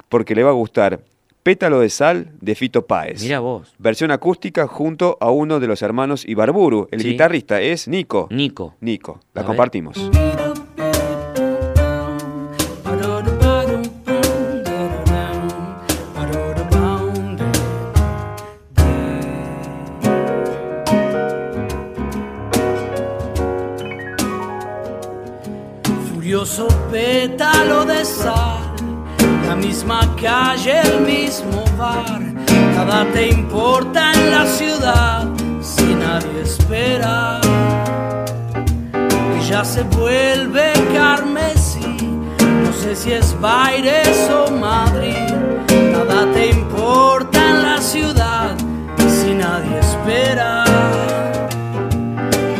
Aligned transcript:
porque 0.07 0.35
le 0.35 0.43
va 0.43 0.51
a 0.51 0.53
gustar. 0.53 1.01
Pétalo 1.43 1.79
de 1.79 1.89
sal 1.89 2.31
de 2.41 2.53
Fito 2.55 2.85
Páez. 2.85 3.23
Mira 3.23 3.39
vos, 3.39 3.73
Versión 3.79 4.11
acústica 4.11 4.67
junto 4.67 5.17
a 5.21 5.31
uno 5.31 5.59
de 5.59 5.67
los 5.67 5.81
hermanos 5.81 6.25
Ibarburu. 6.27 6.87
El 6.91 7.01
Sí. 7.01 7.09
guitarrista 7.11 7.61
es 7.61 7.87
Nico. 7.87 8.27
Nico. 8.29 8.75
Nico. 8.81 9.19
La 9.33 9.41
A 9.41 9.43
ver. 9.43 9.47
compartimos. 9.47 9.97
Furioso 26.13 26.67
pétalo 26.91 27.85
de 27.85 28.03
sal, 28.05 28.48
la 29.49 29.55
misma 29.55 30.01
calle, 30.21 30.79
el 30.81 31.01
mismo 31.01 31.63
bar. 31.75 32.21
Nada 32.75 33.03
te 33.13 33.29
importa 33.29 34.11
en 34.13 34.31
la 34.31 34.45
ciudad 34.45 35.27
si 35.59 35.87
nadie 35.95 36.41
espera. 36.43 37.41
Y 39.37 39.49
ya 39.49 39.65
se 39.65 39.81
vuelve 39.97 40.71
carmesí, 40.93 41.97
no 42.63 42.71
sé 42.81 42.95
si 42.95 43.11
es 43.11 43.35
Baires 43.41 44.29
o 44.39 44.51
Madrid, 44.51 45.33
nada 45.93 46.31
te 46.31 46.51
importa 46.51 47.39
en 47.49 47.63
la 47.63 47.81
ciudad 47.81 48.55
si 49.17 49.33
nadie 49.33 49.79
espera. 49.79 50.63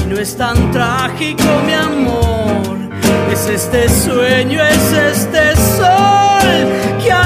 Y 0.02 0.08
no 0.08 0.18
es 0.20 0.36
tan 0.36 0.72
trágico 0.72 1.50
mi 1.68 1.74
amor, 1.74 2.78
es 3.32 3.48
este 3.48 3.88
sueño, 3.90 4.60
es 4.64 4.92
este 5.14 5.56
sol 5.78 6.19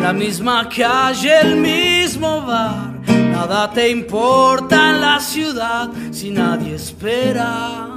la 0.00 0.12
misma 0.12 0.68
calle, 0.68 1.40
el 1.40 1.56
mismo 1.56 2.42
bar. 2.42 3.00
Nada 3.06 3.70
te 3.70 3.90
importa 3.90 4.90
en 4.90 5.00
la 5.00 5.20
ciudad 5.20 5.88
si 6.10 6.30
nadie 6.30 6.74
espera. 6.74 7.88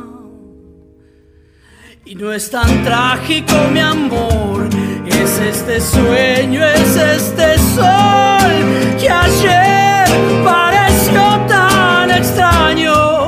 Y 2.06 2.16
no 2.16 2.34
es 2.34 2.50
tan 2.50 2.84
trágico 2.84 3.54
mi 3.72 3.80
amor, 3.80 4.68
es 5.06 5.40
este 5.40 5.80
sueño, 5.80 6.64
es 6.66 6.96
este 6.98 7.58
sol 7.58 8.52
que 9.00 9.10
ayer 9.10 10.06
pareció 10.44 11.22
tan 11.48 12.12
extraño. 12.12 13.23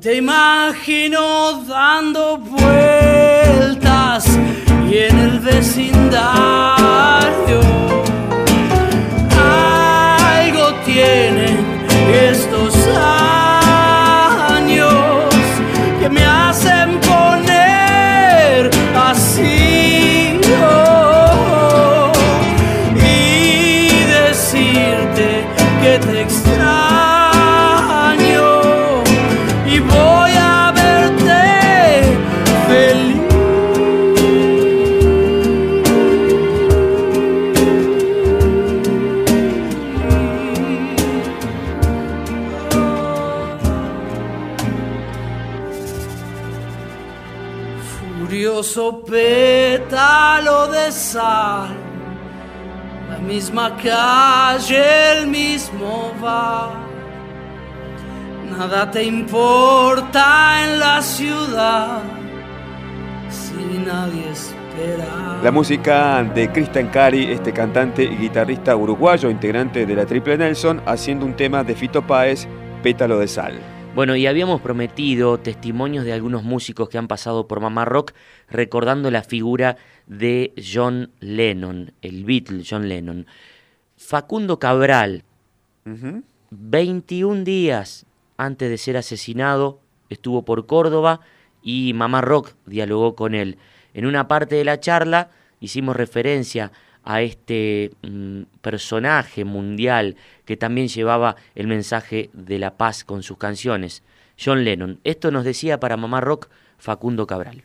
Te 0.00 0.16
imagino 0.16 1.62
dando 1.68 2.38
vueltas 2.38 4.24
y 4.90 4.96
en 4.96 5.18
el 5.18 5.40
vecindario. 5.40 6.00
Algo 9.38 10.74
tienen 10.86 11.39
misma 53.70 53.76
calle, 53.76 55.18
el 55.18 55.26
mismo 55.26 56.12
bar. 56.20 56.70
Nada 58.50 58.90
te 58.90 59.04
importa 59.04 60.64
en 60.64 60.78
la 60.78 61.00
ciudad 61.02 62.02
si 63.28 63.78
nadie 63.86 64.30
espera. 64.30 65.40
La 65.42 65.50
música 65.50 66.22
de 66.22 66.50
Cristian 66.50 66.88
Cari, 66.88 67.32
este 67.32 67.52
cantante 67.52 68.04
y 68.04 68.16
guitarrista 68.16 68.76
uruguayo, 68.76 69.30
integrante 69.30 69.86
de 69.86 69.94
la 69.94 70.04
Triple 70.04 70.36
Nelson, 70.36 70.82
haciendo 70.86 71.24
un 71.26 71.34
tema 71.34 71.64
de 71.64 71.74
Fito 71.74 72.06
Páez, 72.06 72.46
Pétalo 72.82 73.18
de 73.18 73.28
Sal. 73.28 73.58
Bueno, 73.94 74.14
y 74.14 74.26
habíamos 74.26 74.60
prometido 74.60 75.38
testimonios 75.38 76.04
de 76.04 76.12
algunos 76.12 76.44
músicos 76.44 76.88
que 76.88 76.98
han 76.98 77.08
pasado 77.08 77.48
por 77.48 77.60
Mamá 77.60 77.84
Rock, 77.84 78.12
recordando 78.48 79.10
la 79.10 79.22
figura 79.22 79.76
de 80.06 80.52
John 80.56 81.10
Lennon, 81.20 81.92
el 82.00 82.24
Beatle 82.24 82.62
John 82.68 82.88
Lennon. 82.88 83.26
Facundo 84.00 84.58
Cabral, 84.58 85.24
21 86.50 87.44
días 87.44 88.06
antes 88.38 88.68
de 88.68 88.78
ser 88.78 88.96
asesinado, 88.96 89.78
estuvo 90.08 90.42
por 90.44 90.66
Córdoba 90.66 91.20
y 91.62 91.92
Mamá 91.92 92.22
Rock 92.22 92.54
dialogó 92.66 93.14
con 93.14 93.34
él. 93.34 93.58
En 93.92 94.06
una 94.06 94.26
parte 94.26 94.56
de 94.56 94.64
la 94.64 94.80
charla 94.80 95.30
hicimos 95.60 95.94
referencia 95.94 96.72
a 97.04 97.20
este 97.20 97.92
mm, 98.02 98.42
personaje 98.62 99.44
mundial 99.44 100.16
que 100.44 100.56
también 100.56 100.88
llevaba 100.88 101.36
el 101.54 101.68
mensaje 101.68 102.30
de 102.32 102.58
la 102.58 102.76
paz 102.76 103.04
con 103.04 103.22
sus 103.22 103.36
canciones, 103.36 104.02
John 104.42 104.64
Lennon. 104.64 104.98
Esto 105.04 105.30
nos 105.30 105.44
decía 105.44 105.78
para 105.78 105.98
Mamá 105.98 106.20
Rock 106.20 106.48
Facundo 106.78 107.26
Cabral. 107.28 107.64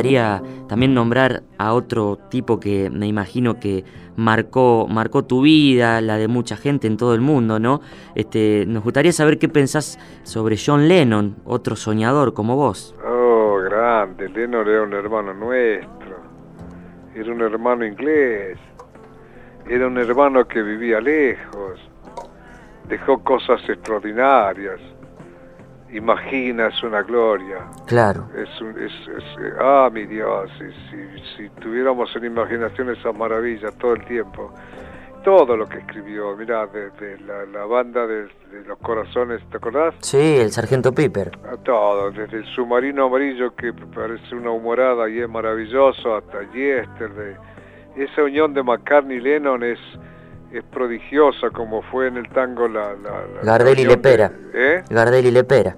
Gustaría 0.00 0.42
también 0.68 0.94
nombrar 0.94 1.42
a 1.58 1.74
otro 1.74 2.18
tipo 2.30 2.58
que 2.58 2.90
me 2.90 3.06
imagino 3.06 3.60
que 3.60 3.84
marcó, 4.16 4.86
marcó 4.88 5.24
tu 5.24 5.42
vida, 5.42 6.00
la 6.00 6.16
de 6.16 6.28
mucha 6.28 6.56
gente 6.56 6.86
en 6.86 6.96
todo 6.96 7.14
el 7.14 7.20
mundo, 7.20 7.58
¿no? 7.58 7.80
Este, 8.14 8.64
nos 8.66 8.82
gustaría 8.82 9.12
saber 9.12 9.38
qué 9.38 9.48
pensás 9.48 9.98
sobre 10.22 10.56
John 10.56 10.88
Lennon, 10.88 11.36
otro 11.44 11.76
soñador 11.76 12.32
como 12.32 12.56
vos. 12.56 12.94
Oh, 13.06 13.58
grande, 13.62 14.28
Lennon 14.28 14.66
era 14.66 14.82
un 14.82 14.92
hermano 14.94 15.34
nuestro, 15.34 16.16
era 17.14 17.32
un 17.32 17.40
hermano 17.42 17.84
inglés, 17.84 18.58
era 19.68 19.86
un 19.86 19.98
hermano 19.98 20.46
que 20.48 20.62
vivía 20.62 21.00
lejos, 21.00 21.78
dejó 22.88 23.22
cosas 23.22 23.60
extraordinarias 23.68 24.80
imagina, 25.92 26.68
es 26.68 26.82
una 26.82 27.02
gloria. 27.02 27.66
Claro. 27.86 28.28
Es, 28.34 28.48
es, 28.78 28.92
ah, 29.58 29.90
mi 29.92 30.06
Dios, 30.06 30.50
si, 30.58 30.96
si, 31.36 31.48
tuviéramos 31.60 32.14
en 32.16 32.24
imaginación 32.24 32.90
esas 32.90 33.14
maravillas 33.14 33.74
todo 33.78 33.94
el 33.94 34.04
tiempo. 34.04 34.52
Todo 35.24 35.54
lo 35.54 35.66
que 35.66 35.78
escribió, 35.78 36.34
mira, 36.34 36.66
desde 36.66 37.18
la, 37.20 37.66
banda 37.66 38.06
de, 38.06 38.26
los 38.66 38.78
corazones, 38.78 39.42
¿te 39.50 39.58
acordás? 39.58 39.94
Sí, 40.00 40.38
el 40.38 40.50
Sargento 40.50 40.92
Piper. 40.92 41.32
todo, 41.62 42.10
desde 42.10 42.38
el 42.38 42.46
submarino 42.54 43.04
amarillo 43.04 43.54
que 43.54 43.72
parece 43.72 44.34
una 44.34 44.50
humorada 44.50 45.10
y 45.10 45.20
es 45.20 45.28
maravilloso, 45.28 46.16
hasta 46.16 46.40
Yesterday. 46.52 47.36
Esa 47.96 48.22
unión 48.22 48.54
de 48.54 48.62
McCartney 48.62 49.18
y 49.18 49.20
Lennon 49.20 49.62
es, 49.62 49.78
es 50.52 50.64
prodigiosa 50.64 51.50
como 51.50 51.82
fue 51.82 52.08
en 52.08 52.16
el 52.16 52.28
tango 52.30 52.68
la... 52.68 52.94
la, 52.94 53.42
Gardel 53.42 53.78
y 53.78 53.84
Lepera. 53.84 54.32
¿eh? 54.52 54.82
Gardel 54.88 55.26
y 55.26 55.30
Lepera. 55.30 55.76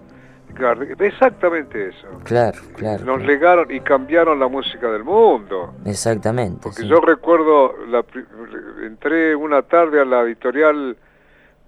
Exactamente 0.98 1.88
eso. 1.88 2.06
Claro, 2.24 2.58
claro. 2.76 3.04
Nos 3.04 3.22
legaron 3.22 3.70
y 3.70 3.80
cambiaron 3.80 4.38
la 4.38 4.48
música 4.48 4.90
del 4.90 5.04
mundo. 5.04 5.74
Exactamente. 5.84 6.60
Porque 6.62 6.86
yo 6.86 7.00
recuerdo, 7.00 7.74
la, 7.86 8.04
entré 8.84 9.34
una 9.34 9.62
tarde 9.62 10.00
a 10.00 10.04
la 10.04 10.20
editorial 10.22 10.96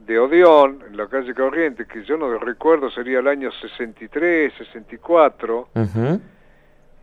de 0.06 0.18
Odeón, 0.18 0.84
en 0.86 0.96
la 0.96 1.06
calle 1.06 1.34
Corriente, 1.34 1.86
que 1.86 2.04
yo 2.04 2.16
no 2.16 2.38
recuerdo, 2.38 2.90
sería 2.90 3.20
el 3.20 3.28
año 3.28 3.50
63, 3.50 4.52
64, 4.58 5.68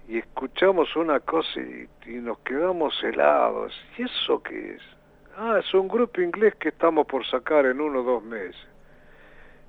y 0.08 0.18
escuchamos 0.20 0.96
una 0.96 1.20
cosa 1.20 1.60
y, 1.60 1.88
y 2.06 2.16
nos 2.16 2.40
quedamos 2.40 2.94
helados. 3.04 3.74
¿Y 3.98 4.04
eso 4.04 4.42
qué 4.44 4.76
es? 4.76 4.82
Ah, 5.44 5.58
es 5.58 5.74
un 5.74 5.88
grupo 5.88 6.22
inglés 6.22 6.54
que 6.60 6.70
estamos 6.70 7.08
por 7.08 7.26
sacar 7.26 7.66
en 7.66 7.82
uno 7.82 8.02
o 8.02 8.04
dos 8.04 8.22
meses. 8.24 8.62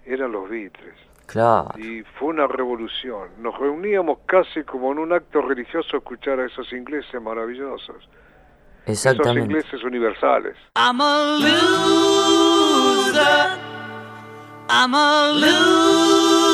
Eran 0.05 0.31
los 0.31 0.47
Beatles. 0.51 0.97
Claro. 1.25 1.71
Y 1.79 2.03
fue 2.19 2.29
una 2.29 2.47
revolución. 2.47 3.31
Nos 3.39 3.59
reuníamos 3.59 4.19
casi 4.27 4.65
como 4.65 4.93
en 4.93 4.99
un 4.99 5.15
acto 5.15 5.41
religioso 5.41 5.97
a 5.97 6.01
escuchar 6.01 6.41
a 6.41 6.45
esos 6.45 6.71
ingleses 6.75 7.23
maravillosos. 7.23 8.07
Exactamente. 8.85 9.41
Esos 9.41 9.49
ingleses 9.49 9.83
universales. 9.83 10.57
I'm 10.77 11.01
a 11.01 11.39
loser. 11.39 13.23
I'm 14.69 14.95
a 14.95 15.33
loser. 15.33 16.53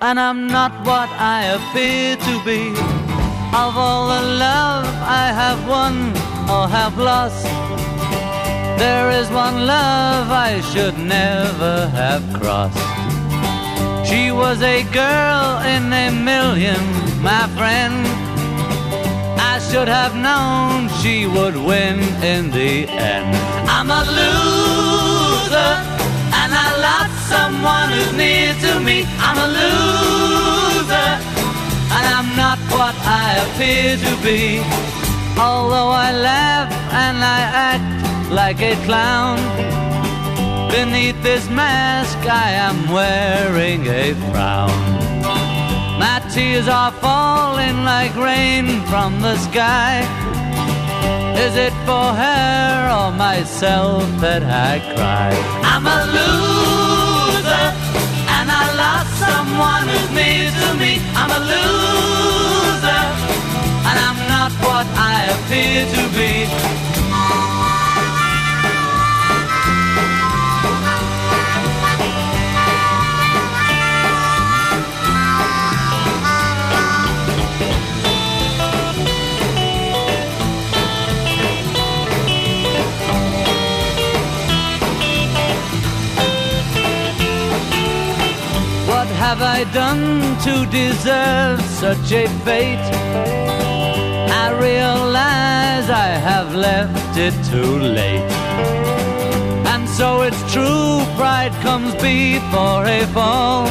And 0.00 0.18
I'm 0.18 0.46
not 0.46 0.72
what 0.86 1.10
I 1.20 1.44
appear 1.56 2.16
to 2.16 2.42
be. 2.46 2.72
Of 3.52 3.76
all 3.76 4.08
the 4.08 4.22
love 4.38 4.86
I 5.02 5.30
have 5.30 5.68
won 5.68 6.21
or 6.48 6.68
have 6.68 6.98
lost. 6.98 7.44
There 8.78 9.10
is 9.10 9.28
one 9.30 9.66
love 9.66 10.30
I 10.30 10.60
should 10.72 10.98
never 10.98 11.88
have 11.88 12.22
crossed. 12.38 12.78
She 14.08 14.30
was 14.32 14.60
a 14.62 14.82
girl 14.92 15.60
in 15.74 15.92
a 15.92 16.10
million, 16.10 16.82
my 17.22 17.46
friend. 17.56 17.94
I 19.52 19.58
should 19.70 19.88
have 19.88 20.14
known 20.16 20.88
she 21.00 21.26
would 21.26 21.56
win 21.56 22.00
in 22.22 22.50
the 22.50 22.88
end. 22.88 23.36
I'm 23.68 23.90
a 23.90 24.02
loser, 24.18 25.72
and 26.40 26.50
I 26.64 26.68
lost 26.88 27.16
someone 27.34 27.88
who's 27.94 28.12
near 28.16 28.52
to 28.64 28.80
me. 28.80 29.04
I'm 29.26 29.38
a 29.46 29.48
loser, 29.58 31.10
and 31.96 32.04
I'm 32.16 32.30
not 32.36 32.58
what 32.76 32.94
I 33.04 33.26
appear 33.44 33.96
to 33.96 34.12
be. 34.22 35.01
Although 35.38 35.90
I 35.90 36.12
laugh 36.12 36.70
and 36.92 37.18
I 37.18 37.40
act 37.72 38.30
like 38.30 38.60
a 38.60 38.74
clown, 38.84 39.38
beneath 40.70 41.20
this 41.22 41.48
mask 41.48 42.18
I 42.26 42.50
am 42.68 42.90
wearing 42.90 43.86
a 43.86 44.14
frown. 44.30 44.70
My 45.98 46.20
tears 46.32 46.68
are 46.68 46.92
falling 46.92 47.84
like 47.84 48.14
rain 48.16 48.82
from 48.90 49.20
the 49.20 49.36
sky. 49.36 50.02
Is 51.44 51.56
it 51.56 51.74
for 51.86 52.08
her 52.22 52.90
or 52.98 53.10
myself 53.12 54.04
that 54.20 54.42
I 54.42 54.80
cry? 54.94 55.32
I'm 55.72 55.86
a 55.86 56.00
loser, 56.16 57.66
and 58.36 58.48
I 58.62 58.64
lost 58.82 59.10
someone 59.26 59.84
who's 59.88 60.10
near 60.18 60.50
to 60.60 60.68
me. 60.78 60.92
I'm 61.14 61.30
a 61.30 61.40
loser 61.50 62.41
not 64.52 64.66
what 64.66 64.86
I 64.96 65.24
appear 65.34 65.86
to 65.86 66.02
be. 66.16 66.46
What 88.88 89.06
have 89.08 89.42
I 89.42 89.64
done 89.72 90.38
to 90.40 90.66
deserve 90.70 91.60
such 91.62 92.12
a 92.12 92.28
fate? 92.44 93.61
I 94.32 94.50
realize 94.68 95.86
I 95.90 96.10
have 96.28 96.54
left 96.54 97.16
it 97.18 97.34
too 97.50 97.78
late. 97.98 98.32
And 99.72 99.88
so 99.88 100.22
it's 100.22 100.42
true, 100.52 101.04
pride 101.20 101.52
comes 101.62 101.92
before 101.96 102.84
a 102.86 103.06
fall. 103.16 103.66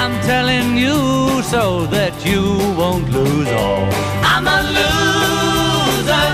I'm 0.00 0.14
telling 0.22 0.76
you 0.76 1.42
so 1.42 1.86
that 1.86 2.14
you 2.24 2.42
won't 2.80 3.08
lose 3.10 3.50
all. 3.62 3.86
I'm 4.32 4.46
a 4.58 4.60
loser, 4.78 6.28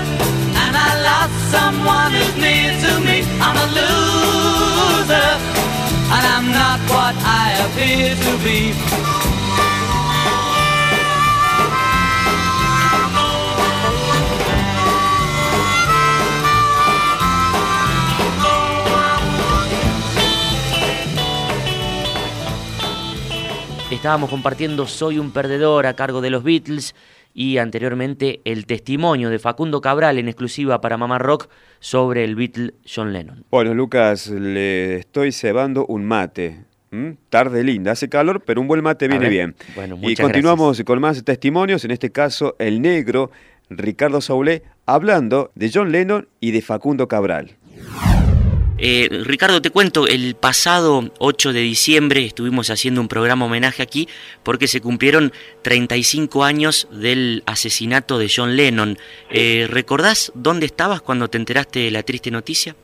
and 0.63 0.73
I 0.87 0.91
lost 1.09 1.37
someone 1.55 2.11
who's 2.15 2.35
near 2.45 2.71
to 2.85 2.91
me. 3.07 3.17
I'm 3.45 3.57
a 3.65 3.67
loser, 3.79 5.29
and 6.15 6.23
I'm 6.33 6.47
not 6.61 6.79
what 6.93 7.15
I 7.41 7.45
appear 7.65 8.09
to 8.25 8.31
be. 8.45 9.22
Estábamos 24.03 24.29
compartiendo 24.29 24.85
Soy 24.85 25.17
un 25.17 25.31
perdedor 25.31 25.85
a 25.85 25.93
cargo 25.93 26.19
de 26.19 26.29
los 26.29 26.43
Beatles 26.43 26.93
y 27.33 27.57
anteriormente 27.57 28.41
el 28.43 28.65
testimonio 28.65 29.29
de 29.29 29.39
Facundo 29.39 29.79
Cabral 29.79 30.17
en 30.17 30.27
exclusiva 30.27 30.81
para 30.81 30.97
Mamá 30.97 31.19
Rock 31.19 31.47
sobre 31.79 32.25
el 32.25 32.35
Beatle 32.35 32.73
John 32.85 33.13
Lennon. 33.13 33.45
Bueno, 33.49 33.73
Lucas, 33.73 34.27
le 34.27 34.97
estoy 34.97 35.31
cebando 35.31 35.85
un 35.85 36.03
mate. 36.03 36.65
Tarde 37.29 37.63
linda, 37.63 37.93
hace 37.93 38.09
calor, 38.09 38.43
pero 38.45 38.59
un 38.59 38.67
buen 38.67 38.83
mate 38.83 39.07
viene 39.07 39.29
bien. 39.29 39.55
Bueno, 39.73 39.97
y 40.01 40.17
continuamos 40.17 40.83
con 40.83 40.99
más 40.99 41.23
testimonios, 41.23 41.85
en 41.85 41.91
este 41.91 42.11
caso 42.11 42.57
el 42.59 42.81
negro 42.81 43.31
Ricardo 43.69 44.19
Saulé, 44.19 44.63
hablando 44.85 45.53
de 45.55 45.71
John 45.73 45.93
Lennon 45.93 46.27
y 46.41 46.51
de 46.51 46.61
Facundo 46.61 47.07
Cabral. 47.07 47.55
Eh, 48.85 49.07
Ricardo, 49.25 49.61
te 49.61 49.69
cuento, 49.69 50.07
el 50.07 50.35
pasado 50.35 51.03
8 51.19 51.53
de 51.53 51.61
diciembre 51.61 52.25
estuvimos 52.25 52.69
haciendo 52.69 52.99
un 52.99 53.07
programa 53.07 53.45
homenaje 53.45 53.81
aquí 53.81 54.09
porque 54.43 54.67
se 54.67 54.81
cumplieron 54.81 55.31
35 55.61 56.43
años 56.43 56.89
del 56.91 57.43
asesinato 57.45 58.19
de 58.19 58.27
John 58.27 58.57
Lennon. 58.57 58.97
Eh, 59.29 59.67
¿Recordás 59.71 60.33
dónde 60.35 60.65
estabas 60.65 61.01
cuando 61.01 61.29
te 61.29 61.37
enteraste 61.37 61.79
de 61.79 61.91
la 61.91 62.03
triste 62.03 62.29
noticia? 62.29 62.75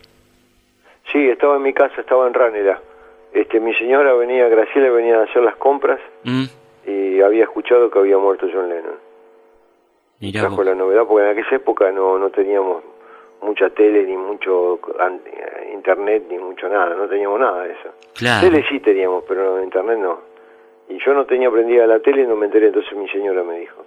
Sí, 1.11 1.19
estaba 1.27 1.57
en 1.57 1.63
mi 1.63 1.73
casa, 1.73 1.99
estaba 1.99 2.27
en 2.27 2.33
Ranera. 2.33 2.81
Este, 3.33 3.59
mi 3.59 3.73
señora 3.73 4.13
venía, 4.13 4.47
Graciela 4.47 4.91
venía 4.91 5.19
a 5.19 5.23
hacer 5.23 5.43
las 5.43 5.57
compras 5.57 5.99
mm. 6.23 6.45
y 6.87 7.19
había 7.19 7.43
escuchado 7.43 7.91
que 7.91 7.99
había 7.99 8.17
muerto 8.17 8.47
John 8.49 8.69
Lennon. 8.69 8.95
Mirá 10.21 10.39
Trajo 10.39 10.63
la 10.63 10.75
novedad 10.75 11.03
porque 11.05 11.25
en 11.25 11.37
aquella 11.37 11.57
época 11.57 11.91
no, 11.91 12.17
no 12.17 12.29
teníamos 12.29 12.83
mucha 13.41 13.69
tele, 13.69 14.03
ni 14.03 14.17
mucho 14.17 14.79
internet, 15.73 16.25
ni 16.29 16.37
mucho 16.37 16.67
nada, 16.69 16.95
no 16.95 17.07
teníamos 17.07 17.39
nada 17.39 17.63
de 17.63 17.71
eso. 17.73 17.89
Claro. 18.15 18.47
Tele 18.47 18.65
sí 18.69 18.79
teníamos, 18.79 19.23
pero 19.27 19.61
internet 19.63 19.99
no. 19.99 20.19
Y 20.89 20.97
yo 21.03 21.13
no 21.13 21.25
tenía 21.25 21.51
prendida 21.51 21.85
la 21.85 21.99
tele 21.99 22.25
no 22.25 22.35
me 22.35 22.47
enteré, 22.47 22.67
entonces 22.67 22.93
mi 22.97 23.07
señora 23.09 23.43
me 23.43 23.59
dijo. 23.59 23.85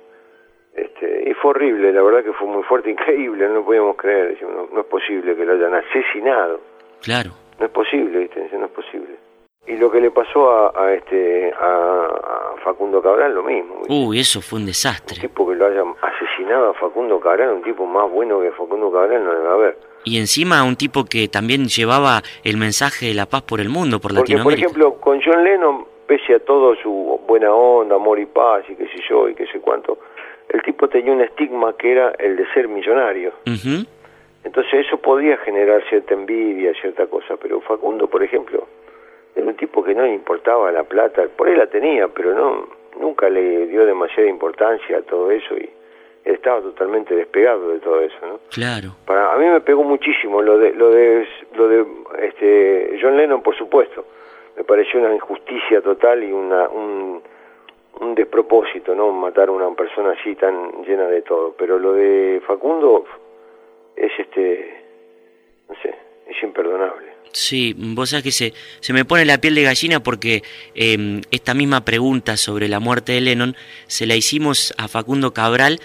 Este, 0.74 1.28
y 1.28 1.34
fue 1.34 1.50
horrible, 1.50 1.92
la 1.92 2.02
verdad 2.02 2.24
que 2.24 2.32
fue 2.32 2.48
muy 2.48 2.62
fuerte, 2.62 2.90
increíble, 2.90 3.46
no 3.48 3.54
lo 3.54 3.64
podíamos 3.64 3.96
creer, 3.96 4.38
no, 4.42 4.68
no 4.72 4.80
es 4.80 4.86
posible 4.86 5.36
que 5.36 5.44
lo 5.44 5.52
hayan 5.52 5.74
asesinado. 5.74 6.60
Claro. 7.02 7.30
No 7.58 7.66
es 7.66 7.72
posible, 7.72 8.18
¿viste? 8.20 8.48
no 8.56 8.66
es 8.66 8.72
posible. 8.72 9.16
Y 9.66 9.76
lo 9.76 9.90
que 9.92 10.00
le 10.00 10.10
pasó 10.10 10.76
a, 10.76 10.92
este 10.92 11.52
a, 11.52 12.08
Facundo 12.64 13.00
Cabral, 13.00 13.32
lo 13.34 13.44
mismo. 13.44 13.82
Uy, 13.88 14.18
eso 14.18 14.40
fue 14.40 14.58
un 14.58 14.66
desastre. 14.66 15.16
Un 15.16 15.28
tipo 15.28 15.48
que 15.48 15.54
lo 15.54 15.66
haya 15.66 15.82
asesinado 16.00 16.70
a 16.70 16.74
Facundo 16.74 17.20
Cabral, 17.20 17.50
un 17.50 17.62
tipo 17.62 17.86
más 17.86 18.10
bueno 18.10 18.40
que 18.40 18.50
Facundo 18.50 18.90
Cabral 18.90 19.24
no 19.24 19.32
debe 19.32 19.48
haber. 19.48 19.78
Y 20.04 20.18
encima 20.18 20.64
un 20.64 20.74
tipo 20.74 21.04
que 21.04 21.28
también 21.28 21.66
llevaba 21.66 22.22
el 22.42 22.56
mensaje 22.56 23.06
de 23.06 23.14
la 23.14 23.26
paz 23.26 23.42
por 23.42 23.60
el 23.60 23.68
mundo, 23.68 24.00
por 24.00 24.12
Porque, 24.12 24.32
Latinoamérica. 24.34 24.68
por 24.68 24.72
ejemplo, 24.72 25.00
con 25.00 25.22
John 25.22 25.44
Lennon, 25.44 25.86
pese 26.06 26.34
a 26.34 26.40
todo 26.40 26.74
su 26.76 27.20
buena 27.28 27.54
onda, 27.54 27.94
amor 27.94 28.18
y 28.18 28.26
paz 28.26 28.64
y 28.68 28.74
qué 28.74 28.86
sé 28.86 28.98
yo 29.08 29.28
y 29.28 29.34
qué 29.36 29.46
sé 29.46 29.60
cuánto, 29.60 29.98
el 30.48 30.60
tipo 30.62 30.88
tenía 30.88 31.12
un 31.12 31.20
estigma 31.20 31.76
que 31.76 31.92
era 31.92 32.10
el 32.18 32.36
de 32.36 32.46
ser 32.52 32.66
millonario. 32.66 33.32
Entonces 34.44 34.86
eso 34.86 34.98
podía 34.98 35.36
generar 35.38 35.84
cierta 35.88 36.14
envidia, 36.14 36.72
cierta 36.80 37.06
cosa, 37.06 37.36
pero 37.40 37.60
Facundo, 37.60 38.08
por 38.08 38.24
ejemplo, 38.24 38.66
era 39.34 39.46
un 39.46 39.56
tipo 39.56 39.82
que 39.82 39.94
no 39.94 40.02
le 40.02 40.14
importaba 40.14 40.70
la 40.72 40.84
plata, 40.84 41.24
por 41.36 41.48
él 41.48 41.58
la 41.58 41.66
tenía, 41.66 42.08
pero 42.08 42.34
no 42.34 42.82
nunca 42.98 43.28
le 43.30 43.66
dio 43.66 43.86
demasiada 43.86 44.28
importancia 44.28 44.98
a 44.98 45.02
todo 45.02 45.30
eso 45.30 45.56
y 45.56 45.68
estaba 46.24 46.60
totalmente 46.60 47.14
despegado 47.14 47.70
de 47.70 47.80
todo 47.80 48.00
eso, 48.00 48.16
¿no? 48.22 48.40
Claro. 48.50 48.90
Para 49.06 49.32
a 49.32 49.38
mí 49.38 49.46
me 49.46 49.60
pegó 49.60 49.82
muchísimo 49.82 50.40
lo 50.40 50.58
de 50.58 50.72
lo 50.72 50.90
de 50.90 51.26
lo 51.54 51.68
de 51.68 51.86
este 52.20 52.98
John 53.00 53.16
Lennon, 53.16 53.42
por 53.42 53.56
supuesto. 53.56 54.04
Me 54.56 54.64
pareció 54.64 55.00
una 55.00 55.14
injusticia 55.14 55.80
total 55.80 56.22
y 56.22 56.30
una 56.30 56.68
un, 56.68 57.22
un 58.00 58.14
despropósito, 58.14 58.94
¿no? 58.94 59.10
Matar 59.12 59.48
a 59.48 59.52
una 59.52 59.74
persona 59.74 60.12
así 60.12 60.34
tan 60.36 60.84
llena 60.84 61.06
de 61.06 61.22
todo, 61.22 61.54
pero 61.58 61.78
lo 61.78 61.94
de 61.94 62.42
Facundo 62.46 63.04
es 63.96 64.12
este 64.18 64.82
no 65.68 65.74
sé, 65.82 65.94
es 66.32 66.42
imperdonable. 66.42 67.12
Sí, 67.32 67.74
vos 67.76 68.10
sabés 68.10 68.24
que 68.24 68.30
se, 68.30 68.52
se 68.80 68.92
me 68.92 69.04
pone 69.04 69.24
la 69.24 69.38
piel 69.38 69.54
de 69.54 69.62
gallina 69.62 70.00
porque 70.00 70.42
em, 70.74 71.22
esta 71.30 71.54
misma 71.54 71.84
pregunta 71.84 72.36
sobre 72.36 72.68
la 72.68 72.78
muerte 72.78 73.12
de 73.12 73.22
Lennon 73.22 73.56
se 73.86 74.06
la 74.06 74.14
hicimos 74.14 74.74
a 74.76 74.88
Facundo 74.88 75.32
Cabral 75.32 75.78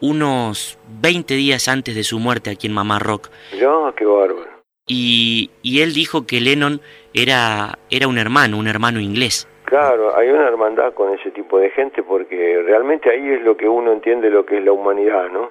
unos 0.00 0.78
20 1.00 1.34
días 1.34 1.66
antes 1.68 1.94
de 1.94 2.04
su 2.04 2.18
muerte 2.18 2.50
aquí 2.50 2.68
en 2.68 2.74
Mamá 2.74 2.98
Rock. 2.98 3.30
Ya, 3.58 3.92
qué 3.96 4.04
bárbaro. 4.04 4.54
Y, 4.86 5.50
y 5.62 5.80
él 5.80 5.94
dijo 5.94 6.26
que 6.26 6.40
Lennon 6.40 6.80
era, 7.14 7.78
era 7.90 8.06
un 8.06 8.18
hermano, 8.18 8.58
un 8.58 8.68
hermano 8.68 9.00
inglés. 9.00 9.48
Claro, 9.64 10.16
hay 10.16 10.28
una 10.28 10.46
hermandad 10.46 10.92
con 10.92 11.12
ese 11.14 11.30
tipo 11.30 11.58
de 11.58 11.70
gente 11.70 12.02
porque 12.02 12.62
realmente 12.64 13.10
ahí 13.10 13.30
es 13.30 13.42
lo 13.42 13.56
que 13.56 13.66
uno 13.66 13.92
entiende 13.92 14.28
lo 14.30 14.44
que 14.44 14.58
es 14.58 14.64
la 14.64 14.72
humanidad, 14.72 15.30
¿no? 15.30 15.50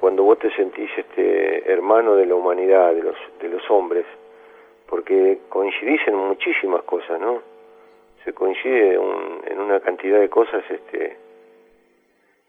Cuando 0.00 0.24
vos 0.24 0.38
te 0.38 0.50
sentís 0.54 0.90
este 0.96 1.70
hermano 1.70 2.14
de 2.14 2.26
la 2.26 2.34
humanidad, 2.34 2.94
de 2.94 3.02
los, 3.02 3.16
de 3.40 3.48
los 3.48 3.70
hombres, 3.70 4.04
porque 4.86 5.38
coincidís 5.48 6.00
en 6.06 6.16
muchísimas 6.16 6.82
cosas, 6.82 7.20
¿no? 7.20 7.42
Se 8.24 8.32
coincide 8.32 8.94
en 8.94 9.58
una 9.58 9.80
cantidad 9.80 10.20
de 10.20 10.28
cosas 10.28 10.62
este, 10.70 11.16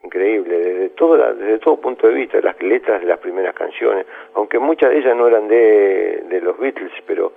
increíble, 0.04 0.58
desde 0.58 0.90
todo, 0.90 1.18
desde 1.34 1.60
todo 1.60 1.78
punto 1.78 2.08
de 2.08 2.14
vista, 2.14 2.40
las 2.42 2.62
letras 2.62 3.02
de 3.02 3.08
las 3.08 3.20
primeras 3.20 3.56
canciones, 3.56 4.06
aunque 4.34 4.60
muchas 4.60 4.90
de 4.90 4.98
ellas 5.00 5.16
no 5.16 5.28
eran 5.28 5.48
de, 5.48 6.24
de 6.28 6.42
los 6.42 6.58
Beatles, 6.60 6.92
pero 7.08 7.32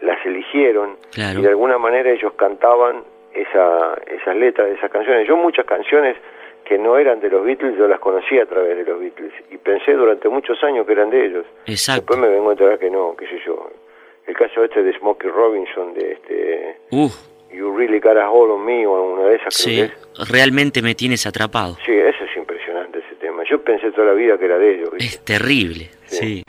las 0.00 0.24
eligieron 0.24 0.96
y 1.16 1.42
de 1.42 1.48
alguna 1.48 1.78
manera 1.78 2.10
ellos 2.10 2.32
cantaban 2.34 3.02
esa, 3.34 3.98
esas 4.06 4.36
letras 4.36 4.68
de 4.68 4.74
esas 4.74 4.90
canciones. 4.90 5.26
Yo 5.26 5.36
muchas 5.36 5.66
canciones 5.66 6.16
que 6.64 6.78
no 6.78 6.98
eran 6.98 7.20
de 7.20 7.28
los 7.28 7.44
Beatles, 7.44 7.76
yo 7.76 7.88
las 7.88 8.00
conocí 8.00 8.38
a 8.38 8.46
través 8.46 8.76
de 8.76 8.84
los 8.84 9.00
Beatles 9.00 9.32
y 9.50 9.58
pensé 9.58 9.92
durante 9.92 10.28
muchos 10.28 10.62
años 10.62 10.86
que 10.86 10.92
eran 10.92 11.10
de 11.10 11.26
ellos. 11.26 11.46
Exacto. 11.66 12.00
Después 12.02 12.18
me 12.20 12.28
vengo 12.28 12.50
a 12.50 12.52
enterar 12.52 12.78
que 12.78 12.90
no, 12.90 13.14
qué 13.16 13.26
sé 13.26 13.40
yo 13.44 13.70
el 14.26 14.34
caso 14.36 14.64
este 14.64 14.82
de 14.82 14.96
Smokey 14.98 15.30
Robinson, 15.30 15.94
de 15.94 16.12
este... 16.12 16.76
You 17.52 17.76
Really 17.76 18.00
Got 18.00 18.16
a 18.16 18.30
Hold 18.30 18.52
on 18.52 18.64
Me, 18.64 18.86
o 18.86 19.12
una 19.12 19.24
de 19.24 19.36
esas. 19.36 19.52
Sí, 19.54 19.84
realmente 20.30 20.80
me 20.80 20.94
tienes 20.94 21.26
atrapado. 21.26 21.76
Sí, 21.84 21.92
eso 21.92 22.24
es 22.24 22.34
impresionante 22.34 23.00
ese 23.00 23.14
tema. 23.16 23.42
Yo 23.44 23.62
pensé 23.62 23.90
toda 23.90 24.06
la 24.06 24.14
vida 24.14 24.38
que 24.38 24.46
era 24.46 24.56
de 24.56 24.74
ellos. 24.74 24.90
Es 24.98 25.22
terrible, 25.22 25.90
sí. 26.06 26.42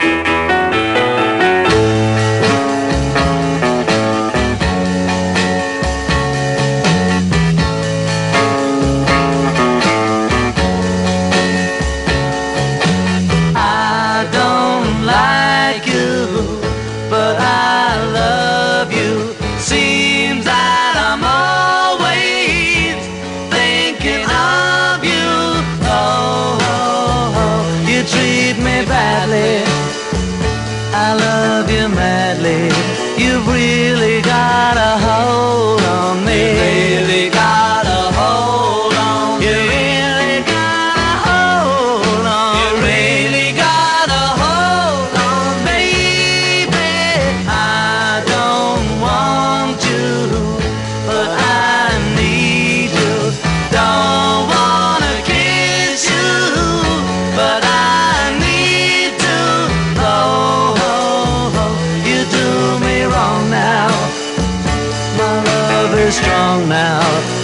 Hold 66.22 66.68
me, 66.68 67.43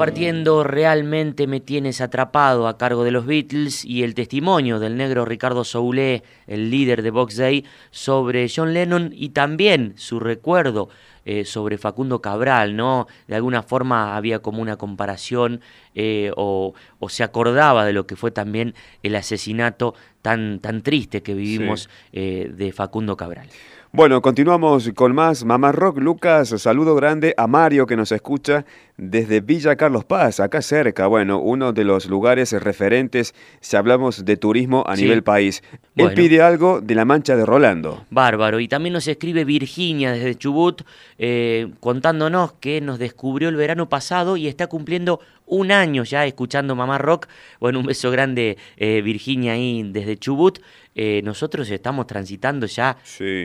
compartiendo 0.00 0.64
Realmente 0.64 1.46
me 1.46 1.60
tienes 1.60 2.00
atrapado 2.00 2.68
a 2.68 2.78
cargo 2.78 3.04
de 3.04 3.10
los 3.10 3.26
Beatles 3.26 3.84
y 3.84 4.02
el 4.02 4.14
testimonio 4.14 4.78
del 4.78 4.96
negro 4.96 5.26
Ricardo 5.26 5.62
Soule, 5.62 6.22
el 6.46 6.70
líder 6.70 7.02
de 7.02 7.10
Box 7.10 7.36
Day, 7.36 7.66
sobre 7.90 8.48
John 8.48 8.72
Lennon 8.72 9.12
y 9.14 9.28
también 9.28 9.92
su 9.96 10.18
recuerdo 10.18 10.88
eh, 11.26 11.44
sobre 11.44 11.76
Facundo 11.76 12.22
Cabral, 12.22 12.76
¿no? 12.76 13.08
De 13.28 13.34
alguna 13.36 13.62
forma 13.62 14.16
había 14.16 14.38
como 14.38 14.62
una 14.62 14.78
comparación 14.78 15.60
eh, 15.94 16.32
o, 16.34 16.72
se 17.10 17.22
acordaba 17.22 17.84
de 17.84 17.92
lo 17.92 18.06
que 18.06 18.16
fue 18.16 18.30
también 18.30 18.74
el 19.02 19.14
asesinato 19.16 19.94
tan, 20.22 20.60
tan 20.60 20.80
triste 20.80 21.22
que 21.22 21.34
vivimos 21.34 21.90
eh, 22.14 22.50
de 22.56 22.72
Facundo 22.72 23.18
Cabral. 23.18 23.50
Bueno, 23.92 24.22
continuamos 24.22 24.88
con 24.94 25.16
más 25.16 25.44
Mamá 25.44 25.72
Rock. 25.72 25.98
Lucas, 25.98 26.50
saludo 26.58 26.94
grande 26.94 27.34
a 27.36 27.48
Mario 27.48 27.86
que 27.86 27.96
nos 27.96 28.12
escucha 28.12 28.64
desde 28.96 29.40
Villa 29.40 29.74
Carlos 29.74 30.04
Paz, 30.04 30.38
acá 30.38 30.62
cerca. 30.62 31.08
Bueno, 31.08 31.40
uno 31.40 31.72
de 31.72 31.82
los 31.82 32.06
lugares 32.06 32.52
referentes 32.52 33.34
si 33.60 33.76
hablamos 33.76 34.24
de 34.24 34.36
turismo 34.36 34.84
a 34.86 34.94
nivel 34.94 35.24
país. 35.24 35.64
Él 35.96 36.12
pide 36.14 36.40
algo 36.40 36.80
de 36.80 36.94
la 36.94 37.04
mancha 37.04 37.34
de 37.34 37.44
Rolando. 37.44 38.04
Bárbaro. 38.10 38.60
Y 38.60 38.68
también 38.68 38.92
nos 38.92 39.08
escribe 39.08 39.44
Virginia 39.44 40.12
desde 40.12 40.36
Chubut 40.36 40.82
eh, 41.18 41.72
contándonos 41.80 42.52
que 42.52 42.80
nos 42.80 43.00
descubrió 43.00 43.48
el 43.48 43.56
verano 43.56 43.88
pasado 43.88 44.36
y 44.36 44.46
está 44.46 44.68
cumpliendo 44.68 45.18
un 45.46 45.72
año 45.72 46.04
ya 46.04 46.24
escuchando 46.26 46.76
Mamá 46.76 46.98
Rock. 46.98 47.26
Bueno, 47.58 47.80
un 47.80 47.86
beso 47.86 48.12
grande 48.12 48.56
eh, 48.76 49.02
Virginia 49.02 49.54
ahí 49.54 49.82
desde 49.82 50.16
Chubut. 50.16 50.60
Eh, 50.94 51.20
nosotros 51.24 51.70
estamos 51.70 52.06
transitando 52.06 52.66
ya 52.66 52.96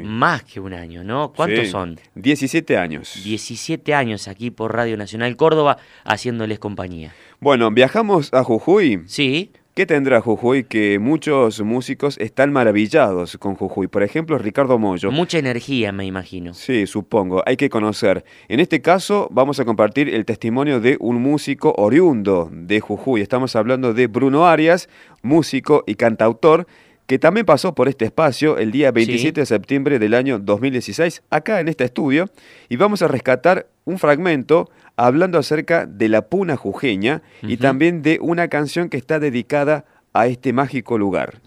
más 0.03 0.43
que 0.43 0.59
un 0.59 0.73
año, 0.73 1.03
¿no? 1.03 1.31
¿Cuántos 1.35 1.69
son? 1.69 1.99
17 2.15 2.77
años. 2.77 3.21
17 3.23 3.93
años 3.93 4.27
aquí 4.27 4.51
por 4.51 4.73
Radio 4.73 4.97
Nacional 4.97 5.35
Córdoba 5.35 5.77
haciéndoles 6.03 6.59
compañía. 6.59 7.13
Bueno, 7.39 7.69
viajamos 7.71 8.33
a 8.33 8.43
Jujuy. 8.43 9.03
Sí. 9.05 9.51
¿Qué 9.75 9.85
tendrá 9.85 10.21
Jujuy 10.21 10.63
que 10.63 10.99
muchos 10.99 11.59
músicos 11.59 12.17
están 12.19 12.53
maravillados 12.53 13.37
con 13.37 13.55
Jujuy? 13.55 13.87
Por 13.87 14.03
ejemplo, 14.03 14.37
Ricardo 14.37 14.79
Mollo. 14.79 15.11
Mucha 15.11 15.37
energía, 15.37 15.91
me 15.91 16.05
imagino. 16.05 16.53
Sí, 16.53 16.87
supongo. 16.87 17.43
Hay 17.45 17.57
que 17.57 17.69
conocer. 17.69 18.23
En 18.47 18.61
este 18.61 18.81
caso, 18.81 19.27
vamos 19.31 19.59
a 19.59 19.65
compartir 19.65 20.07
el 20.07 20.23
testimonio 20.23 20.79
de 20.79 20.95
un 21.01 21.21
músico 21.21 21.73
oriundo 21.77 22.49
de 22.53 22.79
Jujuy. 22.79 23.19
Estamos 23.19 23.57
hablando 23.57 23.93
de 23.93 24.07
Bruno 24.07 24.47
Arias, 24.47 24.87
músico 25.21 25.83
y 25.85 25.95
cantautor 25.95 26.67
que 27.07 27.19
también 27.19 27.45
pasó 27.45 27.75
por 27.75 27.87
este 27.87 28.05
espacio 28.05 28.57
el 28.57 28.71
día 28.71 28.91
27 28.91 29.41
de 29.41 29.45
septiembre 29.45 29.99
del 29.99 30.13
año 30.13 30.39
2016, 30.39 31.23
acá 31.29 31.59
en 31.59 31.67
este 31.67 31.83
estudio, 31.83 32.29
y 32.69 32.77
vamos 32.77 33.01
a 33.01 33.07
rescatar 33.07 33.67
un 33.85 33.99
fragmento 33.99 34.69
hablando 34.97 35.37
acerca 35.37 35.85
de 35.85 36.09
la 36.09 36.23
puna 36.23 36.55
jujeña 36.55 37.21
y 37.41 37.57
también 37.57 38.01
de 38.01 38.17
una 38.21 38.47
canción 38.47 38.89
que 38.89 38.97
está 38.97 39.19
dedicada 39.19 39.85
a 40.13 40.27
este 40.27 40.53
mágico 40.53 40.97
lugar. 40.97 41.41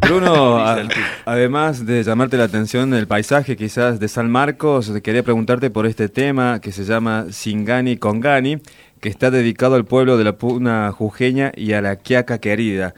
Bruno, 0.00 0.58
además 1.24 1.84
de 1.84 2.02
llamarte 2.02 2.36
la 2.36 2.44
atención 2.44 2.90
del 2.90 3.06
paisaje 3.06 3.56
quizás 3.56 4.00
de 4.00 4.08
San 4.08 4.30
Marcos, 4.30 4.90
quería 5.02 5.22
preguntarte 5.22 5.70
por 5.70 5.86
este 5.86 6.08
tema 6.08 6.60
que 6.60 6.72
se 6.72 6.84
llama 6.84 7.26
Singani 7.30 7.96
Congani, 7.96 8.58
que 9.00 9.08
está 9.08 9.30
dedicado 9.30 9.76
al 9.76 9.84
pueblo 9.84 10.16
de 10.16 10.24
la 10.24 10.36
Puna 10.36 10.90
Jujeña 10.92 11.52
y 11.54 11.72
a 11.72 11.82
la 11.82 11.96
Quiaca 11.96 12.38
querida. 12.38 12.94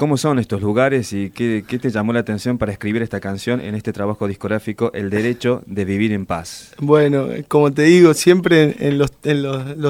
¿Cómo 0.00 0.16
son 0.16 0.38
estos 0.38 0.62
lugares 0.62 1.12
y 1.12 1.28
qué, 1.28 1.62
te 1.62 1.90
llamó 1.90 2.14
la 2.14 2.20
atención 2.20 2.56
para 2.56 2.72
escribir 2.72 3.02
esta 3.02 3.20
canción 3.20 3.60
en 3.60 3.74
este 3.74 3.92
trabajo 3.92 4.26
discográfico, 4.26 4.90
El 4.94 5.10
Derecho 5.10 5.62
de 5.66 5.84
Vivir 5.84 6.12
en 6.12 6.24
Paz? 6.24 6.72
Bueno, 6.78 7.28
como 7.48 7.70
te 7.70 7.82
digo, 7.82 8.14
siempre 8.14 8.76
en 8.78 8.96
los, 8.96 9.10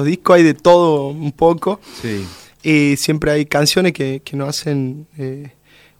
discos 0.03 0.35
hay 0.35 0.43
de 0.43 0.53
todo 0.53 1.07
un 1.07 1.31
poco. 1.31 1.79
Sí. 2.01 2.25
Y 2.61 2.97
siempre 2.97 3.31
hay 3.31 3.45
canciones 3.45 3.93
que, 3.93 4.21
nos 4.33 4.49
hacen, 4.49 5.07
eh, 5.17 5.51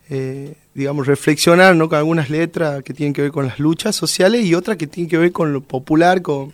eh, 0.10 0.56
digamos, 0.74 1.08
reflexionar 1.08 1.74
¿no? 1.78 1.88
con 1.88 1.98
algunas 1.98 2.30
letras 2.30 2.84
que 2.84 2.94
tienen 2.94 3.14
que 3.14 3.22
ver 3.22 3.32
con 3.32 3.46
las 3.46 3.60
luchas 3.60 3.96
sociales 3.96 4.44
y 4.44 4.56
otras 4.56 4.76
que 4.76 4.88
tienen 4.88 5.10
que 5.10 5.20
ver 5.20 5.32
con 5.32 5.54
lo 5.54 5.62
popular, 5.62 6.22
con 6.22 6.52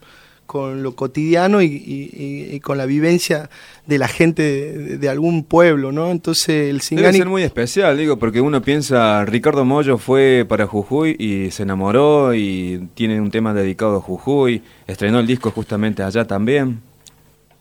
con 0.48 0.82
lo 0.82 0.96
cotidiano 0.96 1.62
y, 1.62 2.60
con 2.64 2.80
la 2.80 2.88
vivencia 2.88 3.50
de 3.86 3.98
la 4.00 4.08
gente 4.08 4.98
de, 4.98 5.10
algún 5.10 5.44
pueblo, 5.44 5.92
¿no? 5.92 6.10
Entonces 6.10 6.70
el 6.70 6.82
Singani... 6.82 7.08
Debe 7.08 7.18
ser 7.20 7.28
muy 7.30 7.44
especial, 7.44 7.98
digo, 7.98 8.18
porque 8.18 8.42
uno 8.42 8.62
piensa, 8.62 9.24
Ricardo 9.26 9.64
Mollo 9.66 10.00
fue 10.00 10.46
para 10.48 10.66
Jujuy 10.66 11.16
y 11.20 11.52
se 11.52 11.64
enamoró 11.64 12.34
y 12.34 12.88
tiene 12.96 13.22
un 13.22 13.30
tema 13.30 13.54
dedicado 13.54 13.98
a 13.98 14.02
Jujuy, 14.02 14.64
estrenó 14.88 15.20
el 15.20 15.28
disco 15.28 15.52
justamente 15.52 16.02
allá 16.02 16.26
también. 16.26 16.87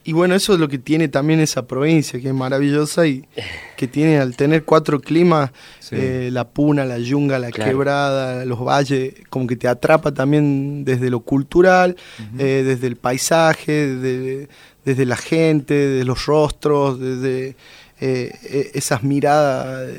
Y 0.06 0.12
bueno, 0.12 0.36
eso 0.36 0.54
es 0.54 0.60
lo 0.60 0.68
que 0.68 0.78
tiene 0.78 1.08
también 1.08 1.40
esa 1.40 1.66
provincia, 1.66 2.20
que 2.20 2.28
es 2.28 2.34
maravillosa 2.34 3.08
y 3.08 3.24
que 3.76 3.88
tiene 3.88 4.18
al 4.18 4.36
tener 4.36 4.62
cuatro 4.64 5.00
climas, 5.00 5.50
eh, 5.90 6.30
la 6.32 6.48
puna, 6.48 6.84
la 6.84 6.98
yunga, 6.98 7.40
la 7.40 7.50
quebrada, 7.50 8.44
los 8.44 8.64
valles, 8.64 9.14
como 9.30 9.48
que 9.48 9.56
te 9.56 9.66
atrapa 9.66 10.14
también 10.14 10.84
desde 10.84 11.10
lo 11.10 11.20
cultural, 11.20 11.96
eh, 12.38 12.62
desde 12.64 12.86
el 12.86 12.94
paisaje, 12.94 14.48
desde, 14.84 15.06
la 15.06 15.16
gente, 15.16 15.74
desde 15.74 16.04
los 16.04 16.24
rostros, 16.26 17.00
desde 17.00 17.56
eh, 18.00 18.32
e, 18.44 18.70
esas 18.74 19.02
miradas 19.02 19.90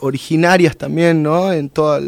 originarias 0.00 0.76
también, 0.76 1.22
¿no? 1.22 1.50
En 1.50 1.70
toda 1.70 2.02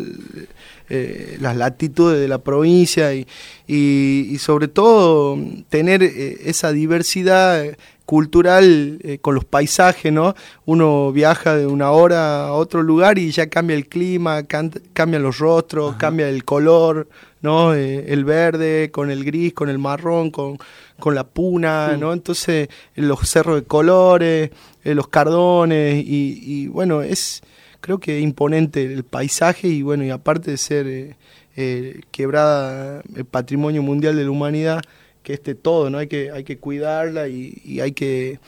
eh, 0.89 1.37
las 1.41 1.57
latitudes 1.57 2.21
de 2.21 2.29
la 2.29 2.39
provincia 2.39 3.13
y, 3.13 3.27
y, 3.67 4.39
sobre 4.39 4.69
todo 4.69 5.37
tener 5.69 6.05
eh, 6.05 6.39
esa 6.45 6.71
diversidad 6.71 7.77
cultural 8.05 8.99
eh, 9.03 9.19
con 9.19 9.35
los 9.35 9.45
paisajes, 9.45 10.13
¿no? 10.13 10.37
Uno 10.65 11.11
viaja 11.11 11.57
de 11.57 11.67
una 11.67 11.91
hora 11.91 12.47
a 12.47 12.53
otro 12.53 12.85
lugar 12.85 13.19
y 13.19 13.33
ya 13.33 13.49
cambia 13.49 13.75
el 13.75 13.89
clima, 13.89 14.45
cambian 14.45 15.25
los 15.25 15.39
rostros, 15.39 15.97
cambia 15.97 16.29
el 16.29 16.45
color, 16.45 17.09
¿no? 17.43 17.75
el 17.75 18.25
verde 18.25 18.93
con 18.93 19.11
el 19.11 19.25
gris, 19.25 19.55
con 19.55 19.69
el 19.69 19.79
marrón, 19.79 20.31
con, 20.31 20.57
con 21.01 21.17
la 21.17 21.25
puna, 21.25 21.97
¿no? 21.97 22.13
Entonces 22.13 22.69
los 22.95 23.29
cerros 23.29 23.57
de 23.57 23.65
colores, 23.65 24.51
los 24.85 25.09
cardones 25.09 25.97
y, 26.05 26.41
y 26.45 26.69
bueno, 26.69 27.03
es 27.03 27.43
creo 27.87 28.01
que 28.01 28.19
imponente 28.19 28.83
el 28.83 29.05
paisaje 29.05 29.69
y 29.69 29.83
bueno, 29.83 30.03
y 30.03 30.11
aparte 30.11 30.51
de 30.51 30.57
ser 30.57 30.89
eh, 30.89 31.15
eh, 31.55 32.01
quebrada 32.11 33.01
el 33.15 33.25
patrimonio 33.25 33.81
mundial 33.81 34.17
de 34.17 34.25
la 34.25 34.31
humanidad, 34.33 34.83
que 35.23 35.35
esté 35.35 35.55
todo, 35.55 35.89
¿no? 35.89 35.99
Hay 35.99 36.09
que, 36.09 36.33
hay 36.33 36.43
que 36.43 36.59
cuidarla 36.59 37.29
y, 37.29 37.79
hay 37.81 37.93
que, 37.93 38.41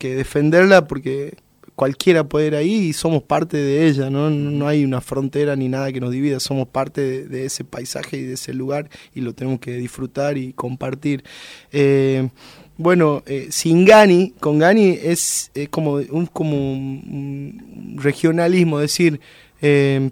defenderla 0.00 0.86
porque 0.86 1.36
cualquiera 1.74 2.24
puede 2.24 2.46
ir 2.46 2.54
ahí 2.54 2.74
y 2.74 2.92
somos 2.94 3.22
parte 3.22 3.58
de 3.58 3.86
ella, 3.86 4.08
¿no? 4.08 4.30
No 4.30 4.66
hay 4.66 4.82
una 4.82 5.02
frontera 5.02 5.56
ni 5.56 5.68
nada 5.68 5.92
que 5.92 6.00
nos 6.00 6.10
divida, 6.10 6.40
somos 6.40 6.66
parte 6.66 7.26
de, 7.26 7.44
ese 7.44 7.64
paisaje 7.64 8.16
y 8.16 8.22
de 8.22 8.32
ese 8.32 8.54
lugar 8.54 8.88
y 9.14 9.20
lo 9.20 9.34
tenemos 9.34 9.60
que 9.60 9.74
disfrutar 9.74 10.38
y 10.38 10.54
compartir. 10.54 11.22
Eh, 11.70 12.30
bueno, 12.76 13.22
eh, 13.26 13.48
Singani, 13.50 14.34
con 14.40 14.58
Gani 14.58 14.98
es 15.00 15.50
como, 15.70 15.94
un, 15.94 16.26
como 16.26 16.56
un 16.56 17.96
regionalismo, 17.98 18.80
es 18.80 18.90
decir, 18.90 19.20
eh, 19.62 20.10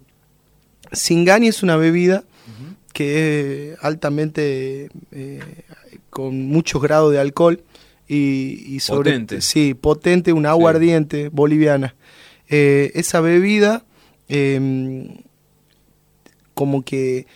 Singani 0.92 1.48
es 1.48 1.62
una 1.62 1.76
bebida 1.76 2.24
que 2.92 3.72
es 3.72 3.78
altamente, 3.82 4.90
eh, 5.12 5.40
con 6.10 6.46
muchos 6.46 6.82
grados 6.82 7.10
de 7.12 7.18
alcohol 7.18 7.62
y, 8.06 8.78
sobre, 8.80 9.10
potente. 9.10 9.40
Sí, 9.40 9.74
potente, 9.74 10.32
una 10.32 10.50
aguardiente 10.50 11.30
boliviana. 11.30 11.94
Eh, 12.48 12.92
esa 12.94 13.20
bebida 13.20 13.84
em, 14.28 15.16
como 16.54 16.82
que 16.82 17.26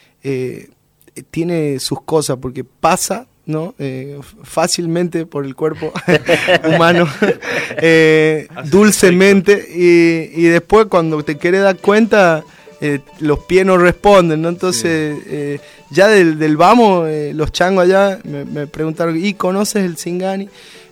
tiene 1.30 1.78
sus 1.80 2.02
cosas 2.02 2.36
porque 2.40 2.64
pasa 2.64 3.26
¿no? 3.46 3.74
Eh, 3.78 4.18
fácilmente 4.42 5.24
por 5.24 5.46
el 5.46 5.54
cuerpo 5.54 5.92
humano, 6.68 7.08
eh, 7.78 8.48
dulcemente, 8.64 9.66
y, 9.72 10.42
después 10.42 10.86
cuando 10.86 11.22
te 11.22 11.38
quieres 11.38 11.62
dar 11.62 11.76
cuenta, 11.78 12.44
eh, 12.80 13.00
los 13.20 13.38
pies 13.40 13.64
no 13.64 13.78
responden, 13.78 14.42
¿no? 14.42 14.48
Entonces, 14.48 15.60
ya 15.90 16.08
del, 16.08 16.56
vamos, 16.56 17.08
los 17.32 17.52
changos 17.52 17.84
allá 17.84 18.18
me, 18.24 18.66
preguntaron, 18.66 19.16
¿y 19.24 19.34
conoces 19.34 19.84
el 19.84 19.96
Singani? 19.96 20.48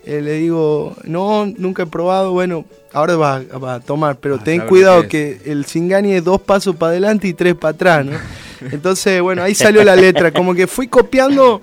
le 0.07 0.35
digo, 0.35 0.95
no, 1.05 1.47
nunca 1.47 1.85
he 1.85 1.87
probado, 1.87 2.33
bueno, 2.33 2.67
ahora 2.93 3.17
va, 3.17 3.75
a 3.75 3.81
tomar, 3.81 4.17
pero 4.17 4.38
ten 4.38 4.61
cuidado 4.67 5.03
que, 5.09 5.40
que 5.43 5.51
el 5.51 5.64
Singani 5.64 6.12
es 6.12 6.23
dos 6.23 6.43
pasos 6.43 6.77
para 6.77 6.90
adelante 6.90 7.27
y 7.27 7.33
tres 7.33 7.55
para 7.55 7.75
atrás, 7.75 8.07
¿no? 8.07 8.19
Entonces, 8.71 9.21
bueno, 9.21 9.43
ahí 9.43 9.55
salió 9.55 9.83
la 9.83 9.97
letra, 9.97 10.31
como 10.31 10.55
que 10.55 10.67
fui 10.67 10.88
copiando 10.88 11.61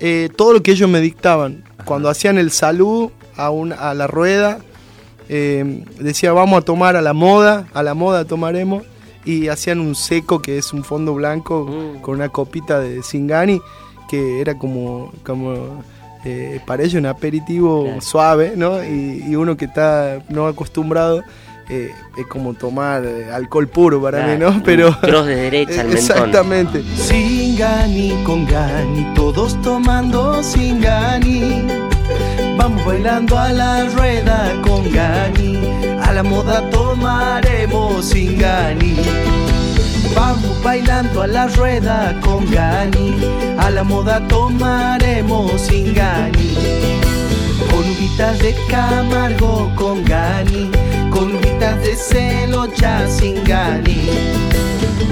eh, 0.00 0.28
todo 0.36 0.52
lo 0.52 0.62
que 0.62 0.72
ellos 0.72 0.88
me 0.88 1.00
dictaban. 1.00 1.64
Cuando 1.84 2.08
hacían 2.08 2.38
el 2.38 2.50
salud 2.50 3.10
a, 3.36 3.48
a 3.48 3.94
la 3.94 4.06
rueda, 4.06 4.58
eh, 5.28 5.84
decía 5.98 6.32
vamos 6.32 6.58
a 6.58 6.64
tomar 6.64 6.96
a 6.96 7.02
la 7.02 7.12
moda, 7.12 7.66
a 7.74 7.82
la 7.82 7.94
moda 7.94 8.24
tomaremos, 8.24 8.84
y 9.24 9.48
hacían 9.48 9.80
un 9.80 9.94
seco 9.94 10.40
que 10.40 10.58
es 10.58 10.72
un 10.72 10.84
fondo 10.84 11.14
blanco 11.14 11.66
mm. 11.66 12.00
con 12.00 12.16
una 12.16 12.30
copita 12.30 12.80
de 12.80 13.02
Singani, 13.02 13.60
que 14.08 14.40
era 14.40 14.56
como, 14.56 15.12
como 15.22 15.82
eh, 16.24 16.60
para 16.66 16.82
ellos 16.82 16.94
un 16.94 17.06
aperitivo 17.06 18.00
suave, 18.00 18.54
¿no? 18.56 18.82
Y, 18.82 19.36
uno 19.36 19.56
que 19.56 19.66
está 19.66 20.22
no 20.28 20.46
acostumbrado, 20.46 21.22
eh, 21.68 21.94
es 22.16 22.26
como 22.26 22.54
tomar 22.54 23.04
eh, 23.04 23.30
alcohol 23.32 23.68
puro 23.68 24.02
para 24.02 24.26
mí, 24.26 24.38
¿no? 24.38 24.62
Pero. 24.64 24.98
Cross 25.00 25.26
de 25.26 25.36
derecha 25.36 25.80
al 25.82 25.92
Exactamente. 25.92 26.82
Sin 26.96 27.56
gani, 27.56 28.14
con 28.24 28.46
gani, 28.46 29.06
todos 29.14 29.60
tomando 29.62 30.42
sin 30.42 30.80
gani. 30.80 31.66
Vamos 32.56 32.84
bailando 32.84 33.38
a 33.38 33.52
la 33.52 33.84
rueda 33.86 34.52
con 34.62 34.90
gani, 34.92 35.58
a 36.02 36.12
la 36.12 36.22
moda 36.22 36.68
tomaremos 36.70 38.04
sin 38.04 38.38
gani. 38.38 38.96
Vamos 40.14 40.62
bailando 40.64 41.22
a 41.22 41.26
la 41.26 41.46
rueda 41.46 42.18
con 42.20 42.44
Gani, 42.50 43.14
a 43.58 43.70
la 43.70 43.84
moda 43.84 44.26
tomaremos 44.26 45.60
sin 45.60 45.94
Gani. 45.94 46.54
Con 47.70 47.80
uvitas 47.80 48.38
de 48.40 48.56
Camargo 48.68 49.70
con 49.76 50.04
Gani, 50.04 50.70
con 51.18 51.34
uvitas 51.34 51.82
de 51.82 51.96
celo 51.96 52.66
ya 52.74 53.08
sin 53.08 53.42
Gani. 53.44 54.08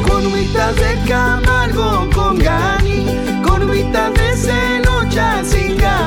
Con 0.07 0.25
uvitas 0.27 0.77
de 0.77 0.95
Camargo 1.09 2.09
con 2.15 2.39
Gani, 2.39 3.07
con 3.43 3.69
uvitas 3.69 4.15
de 4.15 4.37
celo 4.37 5.03
ya 5.11 5.43
sin 5.45 5.77
Gani. 5.77 6.07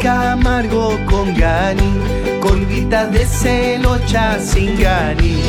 Camargo 0.00 0.98
con 1.08 1.32
Gani, 1.34 1.92
de 2.92 3.24
Celocha 3.24 4.38
sin 4.38 4.78
Gani. 4.78 5.40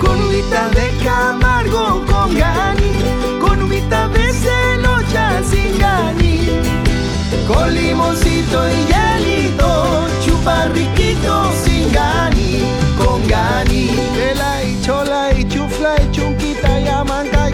Con 0.00 0.18
de 0.28 0.90
Camargo 1.04 2.04
con 2.04 2.36
Gani, 2.36 2.90
con 3.40 3.68
de 3.68 4.32
Celocha 4.32 5.40
sin 5.44 5.78
Gani. 5.78 6.48
Con 7.46 7.72
limoncito 7.72 8.68
y 8.68 8.86
hielito, 8.90 10.08
chupa 10.24 10.66
riquito 10.74 11.52
sin 11.64 11.92
Gani, 11.92 12.64
con 12.98 13.24
Gani. 13.28 13.90
Vela 14.16 14.64
y 14.64 14.82
chola 14.82 15.32
y 15.38 15.44
chufla 15.44 15.94
y 16.02 16.10
chunquita 16.10 16.80
y 16.80 16.88
amanca 16.88 17.50
y 17.50 17.52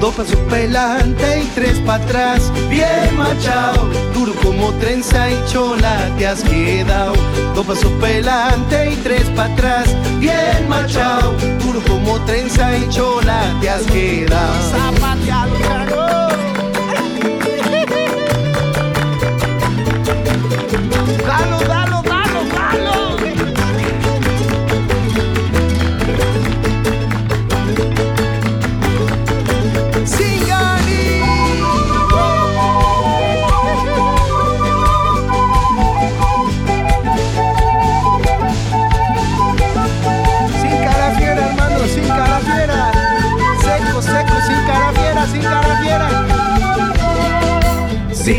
Dos 0.00 0.14
pasos 0.14 0.36
para 0.48 0.56
adelante 0.56 1.42
y 1.42 1.46
tres 1.54 1.78
para 1.80 2.02
atrás, 2.04 2.52
bien 2.68 3.16
machado, 3.16 3.88
duro 4.14 4.34
como 4.42 4.70
trenza 4.96 5.30
y 5.30 5.52
chola 5.52 6.10
te 6.16 6.26
has 6.26 6.42
quedado. 6.42 7.12
Dos 7.54 7.66
pasos 7.66 7.92
para 8.00 8.12
adelante 8.12 8.92
y 8.92 8.96
tres 8.96 9.24
para 9.36 9.52
atrás, 9.52 9.94
bien 10.20 10.68
machado, 10.68 11.34
duro 11.62 11.80
como 11.86 12.18
trenza 12.24 12.76
y 12.78 12.88
chola 12.88 13.42
te 13.60 13.68
has 13.68 13.82
quedado. 13.82 16.15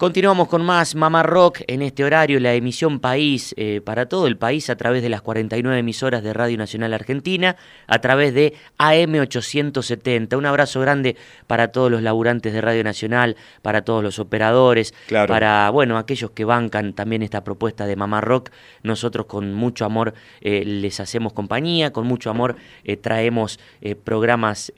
Continuamos 0.00 0.48
con 0.48 0.64
más 0.64 0.94
Mamá 0.94 1.22
Rock 1.22 1.60
en 1.66 1.82
este 1.82 2.04
horario, 2.04 2.40
la 2.40 2.54
emisión 2.54 3.00
País 3.00 3.54
eh, 3.58 3.82
para 3.84 4.06
todo 4.06 4.28
el 4.28 4.38
país 4.38 4.70
a 4.70 4.76
través 4.76 5.02
de 5.02 5.10
las 5.10 5.20
49 5.20 5.78
emisoras 5.78 6.22
de 6.22 6.32
Radio 6.32 6.56
Nacional 6.56 6.94
Argentina, 6.94 7.56
a 7.86 7.98
través 7.98 8.32
de 8.32 8.54
AM870. 8.78 10.38
Un 10.38 10.46
abrazo 10.46 10.80
grande 10.80 11.16
para 11.46 11.68
todos 11.68 11.90
los 11.90 12.00
laburantes 12.00 12.54
de 12.54 12.62
Radio 12.62 12.82
Nacional, 12.82 13.36
para 13.60 13.82
todos 13.82 14.02
los 14.02 14.18
operadores, 14.18 14.94
para 15.10 15.68
bueno 15.68 15.98
aquellos 15.98 16.30
que 16.30 16.46
bancan 16.46 16.94
también 16.94 17.22
esta 17.22 17.44
propuesta 17.44 17.84
de 17.84 17.94
Mamá 17.94 18.22
Rock. 18.22 18.52
Nosotros 18.82 19.26
con 19.26 19.52
mucho 19.52 19.84
amor 19.84 20.14
eh, 20.40 20.64
les 20.64 20.98
hacemos 21.00 21.34
compañía, 21.34 21.92
con 21.92 22.06
mucho 22.06 22.30
amor 22.30 22.56
eh, 22.84 22.96
traemos 22.96 23.60
programas 24.02 24.72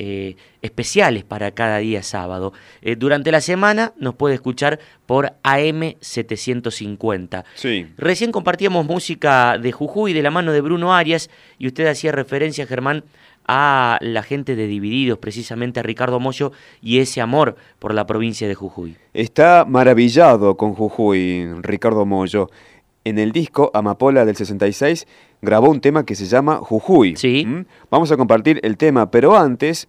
especiales 0.62 1.22
para 1.22 1.52
cada 1.52 1.78
día 1.78 2.02
sábado. 2.02 2.52
durante 2.96 3.30
la 3.30 3.40
semana 3.40 3.92
nos 3.98 4.14
puede 4.14 4.34
escuchar 4.34 4.80
por 5.12 5.34
AM750. 5.42 7.44
Sí. 7.54 7.86
Recién 7.98 8.32
compartíamos 8.32 8.86
música 8.86 9.58
de 9.58 9.70
Jujuy 9.70 10.14
de 10.14 10.22
la 10.22 10.30
mano 10.30 10.52
de 10.52 10.62
Bruno 10.62 10.94
Arias 10.94 11.28
y 11.58 11.66
usted 11.66 11.86
hacía 11.86 12.12
referencia, 12.12 12.66
Germán, 12.66 13.04
a 13.46 13.98
la 14.00 14.22
gente 14.22 14.56
de 14.56 14.66
Divididos, 14.66 15.18
precisamente 15.18 15.80
a 15.80 15.82
Ricardo 15.82 16.18
Moyo 16.18 16.52
y 16.80 17.00
ese 17.00 17.20
amor 17.20 17.56
por 17.78 17.92
la 17.92 18.06
provincia 18.06 18.48
de 18.48 18.54
Jujuy. 18.54 18.96
Está 19.12 19.66
maravillado 19.68 20.56
con 20.56 20.72
Jujuy, 20.72 21.46
Ricardo 21.60 22.06
Moyo. 22.06 22.48
En 23.04 23.18
el 23.18 23.32
disco 23.32 23.70
Amapola 23.74 24.24
del 24.24 24.36
66 24.36 25.06
grabó 25.42 25.68
un 25.68 25.82
tema 25.82 26.06
que 26.06 26.14
se 26.14 26.24
llama 26.24 26.56
Jujuy. 26.56 27.16
Sí. 27.16 27.44
¿Mm? 27.46 27.66
Vamos 27.90 28.10
a 28.12 28.16
compartir 28.16 28.60
el 28.62 28.78
tema, 28.78 29.10
pero 29.10 29.36
antes 29.36 29.88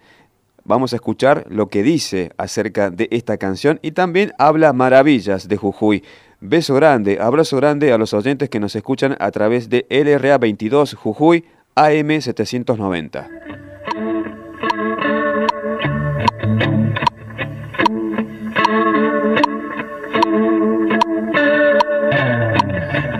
Vamos 0.66 0.94
a 0.94 0.96
escuchar 0.96 1.46
lo 1.50 1.68
que 1.68 1.84
dice 1.84 2.32
acerca 2.38 2.90
de 2.90 3.10
esta 3.12 3.38
canción 3.38 3.80
y 3.82 3.92
también 3.92 4.32
habla 4.38 4.72
maravillas 4.72 5.50
de 5.50 5.58
Jujuy. 5.58 6.04
Beso 6.40 6.74
grande, 6.76 7.20
abrazo 7.20 7.58
grande 7.58 7.92
a 7.92 7.98
los 7.98 8.14
oyentes 8.14 8.50
que 8.50 8.62
nos 8.62 8.76
escuchan 8.76 9.18
a 9.20 9.32
través 9.32 9.70
de 9.70 9.86
LRA 9.90 10.38
22 10.38 10.94
Jujuy 10.94 11.44
AM 11.76 12.22
790. 12.22 13.30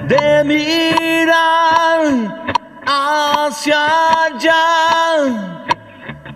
De 0.08 0.44
mirar 0.46 2.06
hacia 2.86 4.26
allá 4.28 4.93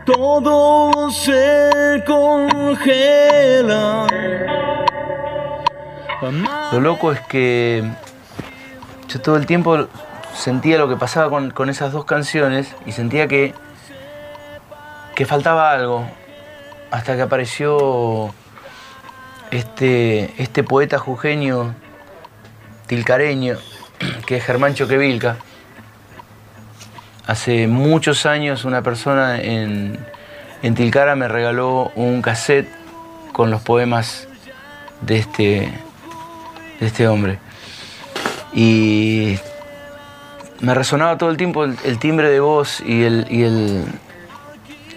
todo 0.08 1.12
se 1.12 2.02
congela. 2.08 4.08
Lo 6.72 6.80
loco 6.80 7.12
es 7.12 7.20
que 7.22 7.84
yo 9.10 9.22
todo 9.22 9.36
el 9.36 9.46
tiempo 9.46 9.88
sentía 10.34 10.78
lo 10.78 10.88
que 10.88 10.96
pasaba 10.96 11.30
con, 11.30 11.70
esas 11.70 11.92
dos 11.92 12.06
canciones 12.06 12.74
y 12.86 12.94
sentía 12.94 13.28
que, 13.28 13.54
que 15.14 15.26
faltaba 15.26 15.72
algo. 15.72 16.10
Hasta 16.90 17.18
que 17.18 17.24
apareció 17.24 18.34
este, 19.52 20.42
este 20.42 20.64
poeta 20.64 21.00
jujeño, 21.00 21.76
tilcareño, 22.88 23.58
que 24.26 24.38
es 24.38 24.46
Germán 24.46 24.74
Choquevilca 24.74 25.36
Hace 27.28 27.68
muchos 27.68 28.26
años 28.26 28.64
una 28.64 28.82
persona 28.82 29.42
en, 29.42 30.00
Tilcara 30.62 31.16
me 31.18 31.28
regaló 31.28 31.92
un 31.96 32.22
cassette 32.22 32.70
con 33.34 33.52
los 33.52 33.62
poemas 33.62 34.30
de 35.02 35.18
este, 35.18 35.74
de 36.80 36.88
este 36.88 37.08
hombre. 37.10 37.40
Y 38.54 39.38
me 40.62 40.74
resonaba 40.74 41.18
todo 41.18 41.30
el 41.30 41.36
tiempo 41.36 41.66
el, 41.66 42.00
timbre 42.00 42.30
de 42.30 42.40
voz 42.40 42.80
y, 42.80 43.04
el, 43.04 43.28
y, 43.30 43.44
el, 43.44 43.86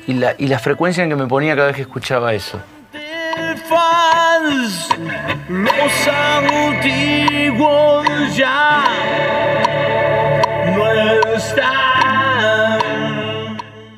y, 0.07 0.15
la, 0.15 0.35
y 0.39 0.49
frecuencia 0.55 1.03
en 1.03 1.11
que 1.11 1.17
me 1.17 1.27
ponía 1.27 1.57
cada 1.57 1.67
vez 1.67 1.77
que 1.77 1.83
escuchaba 1.83 2.33
eso. 2.33 2.61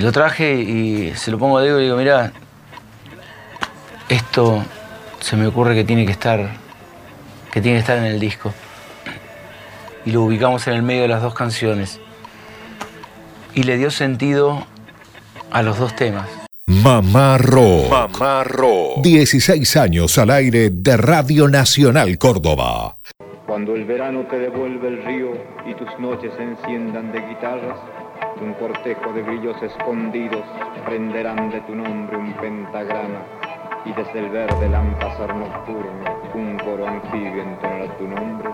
Lo 0.03 0.11
traje 0.11 0.55
y 0.55 1.15
se 1.15 1.31
lo 1.31 1.39
pongo 1.39 1.59
a 1.59 1.63
Diego 1.63 1.79
y 1.79 1.85
digo, 1.85 1.97
mira, 1.97 2.33
esto 4.09 4.65
se 5.21 5.37
me 5.37 5.47
ocurre 5.47 5.77
que 5.77 5.85
tiene 5.85 6.05
que 6.05 6.11
estar, 6.11 6.51
que 7.53 7.61
tiene 7.61 7.77
que 7.77 7.83
estar 7.83 7.99
en 7.99 8.07
el 8.07 8.19
disco. 8.19 8.53
Y 10.05 10.11
lo 10.11 10.23
ubicamos 10.23 10.67
en 10.67 10.75
el 10.75 10.83
medio 10.83 11.03
de 11.03 11.09
las 11.09 11.23
dos 11.23 11.35
canciones. 11.35 12.01
Y 13.55 13.63
le 13.63 13.77
dio 13.77 13.93
sentido 13.93 14.67
a 15.53 15.63
los 15.63 15.79
dos 15.79 15.95
temas. 15.95 16.29
Mamá 16.67 17.39
Rock. 17.39 17.89
Mamá 17.89 18.45
16 19.01 19.77
años 19.77 20.19
al 20.19 20.31
aire 20.31 20.71
de 20.71 20.97
Radio 20.97 21.47
Nacional 21.47 22.19
Córdoba. 22.19 22.97
Cuando 23.47 23.77
el 23.77 23.85
verano 23.85 24.27
te 24.29 24.37
devuelve 24.37 24.89
el 24.89 25.05
río 25.05 25.31
y 25.65 25.75
tus 25.75 25.97
noches 26.01 26.33
se 26.37 26.43
enciendan 26.43 27.13
de 27.13 27.21
guitarras, 27.21 27.79
un 28.41 28.55
cortejo 28.55 29.13
de 29.13 29.23
brillos 29.23 29.63
escondidos 29.63 30.45
prenderán 30.87 31.51
de 31.51 31.61
tu 31.63 31.75
nombre 31.75 32.17
un 32.17 32.33
pentagrama 32.35 33.23
y 33.85 33.93
desde 33.93 34.19
el 34.21 34.31
verde 34.31 34.69
lámpasar 34.69 35.35
nocturno 35.35 36.23
un 36.35 36.59
coro 36.59 36.87
anfibio 36.87 37.43
entonará 37.43 37.97
tu 37.99 38.09
nombre, 38.09 38.49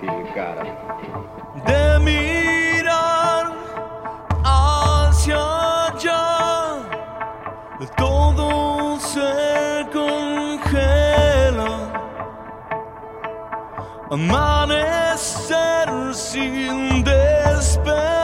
Tilcara. 0.00 0.62
De 1.66 1.98
mirar 2.00 3.52
hacia 4.44 5.86
allá, 5.88 6.78
todo 7.96 9.00
se 9.00 9.86
congela. 9.92 11.70
Amanecer 14.10 15.88
sin 16.14 17.02
despertar, 17.02 18.17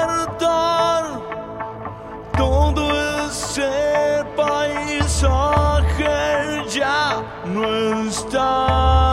ese 3.54 4.24
paisaje 4.36 6.08
ya 6.76 7.22
no 7.46 8.08
está. 8.08 9.03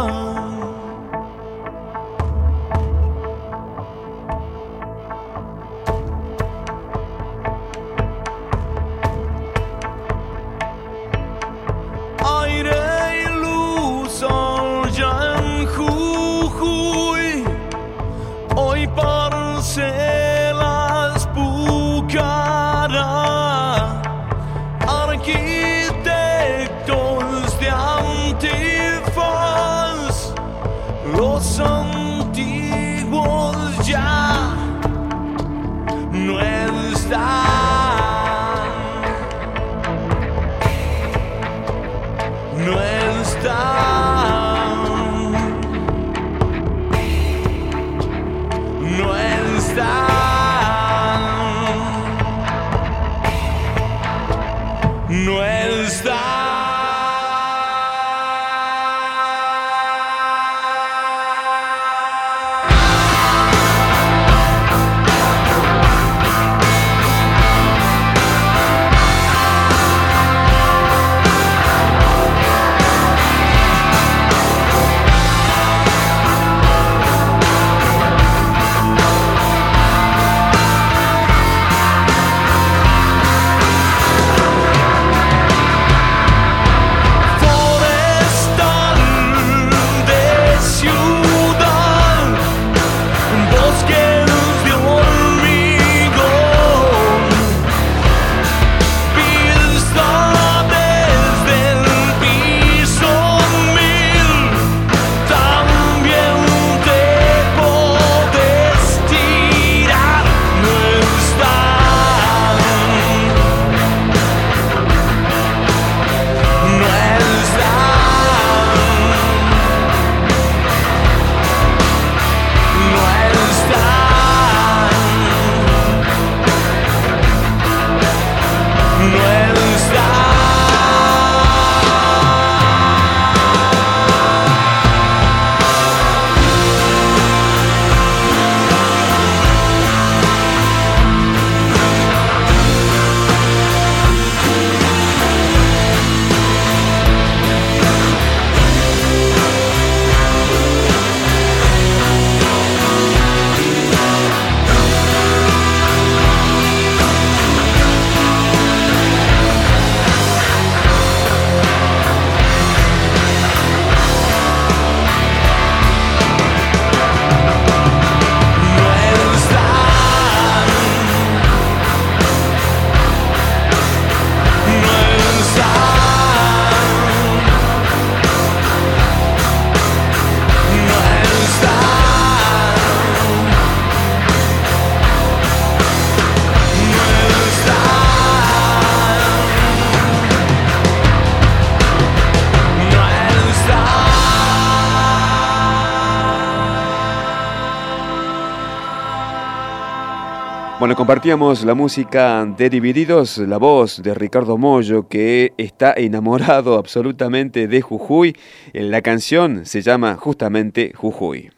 Bueno, 200.91 201.07
compartíamos 201.07 201.63
la 201.63 201.73
música 201.73 202.43
de 202.45 202.69
Divididos, 202.69 203.37
la 203.37 203.57
voz 203.57 204.03
de 204.03 204.13
Ricardo 204.13 204.57
Mollo, 204.57 205.07
que 205.07 205.53
está 205.57 205.93
enamorado 205.95 206.77
absolutamente 206.77 207.69
de 207.69 207.81
Jujuy. 207.81 208.35
La 208.73 209.01
canción 209.01 209.65
se 209.65 209.81
llama 209.81 210.15
justamente 210.15 210.91
Jujuy. 210.93 211.49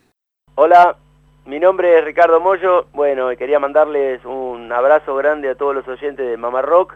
Hola, 0.54 0.98
mi 1.48 1.60
nombre 1.60 1.98
es 1.98 2.06
Ricardo 2.06 2.40
Mollo. 2.42 2.86
Bueno, 2.94 3.30
quería 3.36 3.58
mandarles 3.58 4.24
un 4.24 4.72
abrazo 4.72 5.16
grande 5.16 5.50
a 5.50 5.56
todos 5.56 5.74
los 5.74 5.88
oyentes 5.88 6.30
de 6.30 6.38
Mamá 6.38 6.62
Rock 6.62 6.96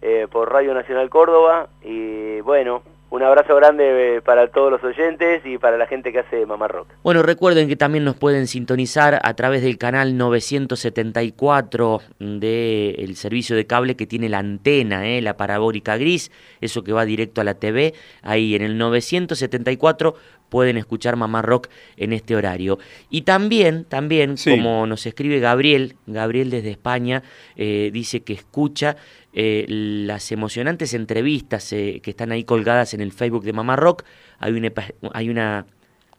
eh, 0.00 0.28
por 0.32 0.50
Radio 0.50 0.72
Nacional 0.72 1.10
Córdoba. 1.10 1.68
Y 1.82 2.40
bueno, 2.40 2.80
un 3.16 3.22
abrazo 3.22 3.56
grande 3.56 4.16
eh, 4.16 4.20
para 4.20 4.48
todos 4.48 4.70
los 4.70 4.84
oyentes 4.84 5.40
y 5.46 5.56
para 5.56 5.78
la 5.78 5.86
gente 5.86 6.12
que 6.12 6.18
hace 6.18 6.44
Mamá 6.44 6.68
Rock. 6.68 6.88
Bueno, 7.02 7.22
recuerden 7.22 7.66
que 7.66 7.74
también 7.74 8.04
nos 8.04 8.14
pueden 8.14 8.46
sintonizar 8.46 9.18
a 9.22 9.32
través 9.34 9.62
del 9.62 9.78
canal 9.78 10.18
974 10.18 12.00
del 12.18 13.16
servicio 13.16 13.56
de 13.56 13.66
cable 13.66 13.96
que 13.96 14.06
tiene 14.06 14.28
la 14.28 14.40
antena, 14.40 15.08
¿eh? 15.08 15.22
la 15.22 15.38
parabólica 15.38 15.96
gris, 15.96 16.30
eso 16.60 16.84
que 16.84 16.92
va 16.92 17.06
directo 17.06 17.40
a 17.40 17.44
la 17.44 17.54
TV. 17.54 17.94
Ahí 18.20 18.54
en 18.54 18.60
el 18.60 18.76
974 18.76 20.14
pueden 20.48 20.76
escuchar 20.76 21.16
Mamá 21.16 21.42
Rock 21.42 21.68
en 21.96 22.12
este 22.12 22.36
horario. 22.36 22.78
Y 23.10 23.22
también, 23.22 23.84
también, 23.84 24.36
como 24.44 24.86
nos 24.86 25.06
escribe 25.06 25.40
Gabriel, 25.40 25.96
Gabriel 26.06 26.50
desde 26.50 26.70
España, 26.70 27.22
eh, 27.56 27.90
dice 27.92 28.20
que 28.20 28.32
escucha 28.32 28.96
eh, 29.32 29.66
las 29.68 30.32
emocionantes 30.32 30.94
entrevistas 30.94 31.72
eh, 31.72 32.00
que 32.02 32.10
están 32.10 32.32
ahí 32.32 32.44
colgadas 32.44 32.94
en 32.94 33.00
el 33.00 33.12
Facebook 33.12 33.44
de 33.44 33.52
Mamá 33.52 33.76
Rock. 33.76 34.04
Hay 34.38 34.52
una, 34.52 34.72
hay 35.12 35.28
una, 35.28 35.66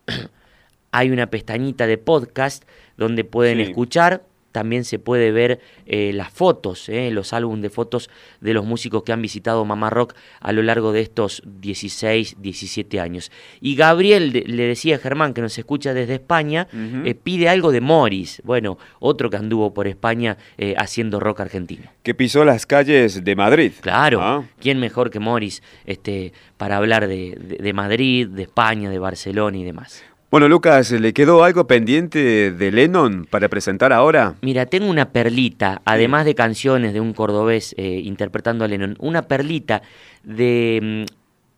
hay 0.92 1.10
una 1.10 1.28
pestañita 1.28 1.88
de 1.88 1.98
podcast 1.98 2.64
donde 2.98 3.24
pueden 3.24 3.60
escuchar 3.60 4.24
también 4.58 4.86
se 4.86 4.98
puede 4.98 5.32
ver 5.32 5.60
eh, 5.86 6.10
las 6.16 6.34
fotos, 6.34 6.90
eh, 6.90 7.12
los 7.12 7.32
álbumes 7.32 7.62
de 7.62 7.70
fotos 7.70 8.10
de 8.42 8.56
los 8.56 8.66
músicos 8.66 9.04
que 9.04 9.12
han 9.14 9.22
visitado 9.22 9.64
Mamá 9.66 9.92
Rock 9.92 10.16
a 10.40 10.52
lo 10.52 10.64
largo 10.64 10.94
de 10.94 11.02
estos 11.02 11.44
16, 11.46 12.38
17 12.40 13.00
años. 13.00 13.32
Y 13.62 13.76
Gabriel 13.76 14.32
le 14.32 14.64
decía 14.64 14.96
a 14.96 14.98
Germán, 14.98 15.36
que 15.36 15.42
nos 15.42 15.56
escucha 15.60 15.94
desde 15.94 16.16
España, 16.16 16.68
eh, 16.74 17.14
pide 17.14 17.50
algo 17.50 17.72
de 17.72 17.82
Morris, 17.82 18.42
bueno, 18.44 18.80
otro 19.00 19.30
que 19.30 19.38
anduvo 19.38 19.76
por 19.76 19.86
España 19.86 20.38
haciendo 20.76 21.20
rock 21.20 21.42
argentino. 21.42 21.92
Que 22.02 22.16
pisó 22.16 22.44
las 22.44 22.66
calles 22.66 23.24
de 23.24 23.36
Madrid. 23.36 23.74
Claro, 23.82 24.24
ah. 24.24 24.44
¿quién 24.60 24.80
mejor 24.80 25.12
que 25.12 25.20
Morris 25.20 25.62
este, 25.86 26.34
para 26.58 26.78
hablar 26.78 27.08
de 27.08 27.72
Madrid, 27.76 28.28
de 28.28 28.42
España, 28.42 28.90
de 28.90 28.98
Barcelona 28.98 29.56
y 29.56 29.64
demás? 29.64 30.04
Bueno, 30.30 30.50
Lucas, 30.50 30.92
¿le 30.92 31.14
quedó 31.14 31.46
algo 31.46 31.68
pendiente 31.68 32.52
de 32.52 32.72
Lennon 32.72 33.26
para 33.30 33.48
presentar 33.48 33.94
ahora? 33.94 34.36
Mira, 34.42 34.66
tengo 34.66 34.90
una 34.90 35.14
perlita, 35.14 35.82
además 35.86 36.26
de 36.26 36.36
canciones 36.36 36.92
de 36.92 37.00
un 37.00 37.14
cordobés 37.14 37.74
eh, 37.78 38.02
interpretando 38.04 38.66
a 38.66 38.68
Lennon, 38.68 38.98
una 39.00 39.22
perlita 39.22 39.84
de 40.24 41.06
mm, 41.08 41.14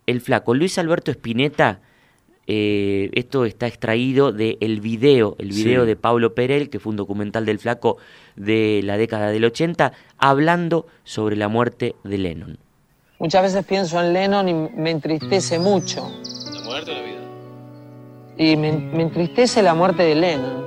el 0.06 0.20
flaco 0.20 0.54
Luis 0.54 0.78
Alberto 0.78 1.10
Spinetta. 1.10 1.80
Eh, 2.46 3.10
esto 3.14 3.44
está 3.44 3.66
extraído 3.66 4.30
del 4.30 4.56
el 4.60 4.80
video, 4.80 5.34
el 5.40 5.48
video 5.48 5.84
de 5.84 5.96
Pablo 5.96 6.36
Perel, 6.36 6.70
que 6.70 6.78
fue 6.78 6.90
un 6.90 6.96
documental 6.96 7.44
del 7.46 7.58
flaco 7.58 7.96
de 8.36 8.82
la 8.84 8.96
década 8.96 9.30
del 9.30 9.44
80, 9.46 9.92
hablando 10.16 10.86
sobre 11.02 11.34
la 11.34 11.48
muerte 11.48 11.96
de 12.04 12.18
Lennon. 12.18 12.58
Muchas 13.18 13.42
veces 13.42 13.64
pienso 13.66 14.00
en 14.00 14.12
Lennon 14.12 14.48
y 14.48 14.54
me 14.54 14.92
entristece 14.92 15.58
mucho. 15.58 16.08
¿La 16.54 16.60
muerte 16.62 16.92
o 16.92 16.94
la 16.94 17.02
vida? 17.02 17.29
Y 18.36 18.56
me, 18.56 18.68
entristece 18.68 19.62
la 19.62 19.74
muerte 19.74 20.02
de 20.02 20.14
Lennon. 20.14 20.64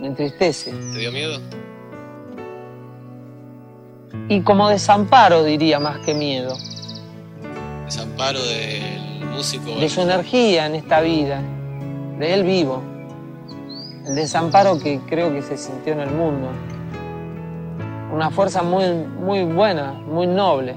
Me 0.00 0.06
entristece. 0.08 0.70
¿Te 0.70 0.98
dio 0.98 1.12
miedo? 1.12 1.40
Y 4.28 4.40
como 4.42 4.68
desamparo, 4.68 5.42
diría, 5.42 5.80
más 5.80 5.98
que 6.00 6.14
miedo. 6.14 6.56
¿Desamparo 7.84 8.42
del 8.42 9.26
músico? 9.26 9.74
De 9.76 9.88
su 9.88 10.00
energía 10.00 10.66
en 10.66 10.74
esta 10.74 11.00
vida, 11.00 11.40
de 12.18 12.34
él 12.34 12.44
vivo. 12.44 12.82
El 14.06 14.14
desamparo 14.14 14.78
que 14.78 15.00
creo 15.08 15.32
que 15.32 15.42
se 15.42 15.56
sintió 15.56 15.92
en 15.92 16.00
el 16.00 16.10
mundo. 16.10 16.48
Una 18.12 18.30
fuerza 18.30 18.62
muy, 18.62 18.84
muy 18.92 19.44
buena, 19.44 19.92
muy 19.92 20.26
noble. 20.26 20.74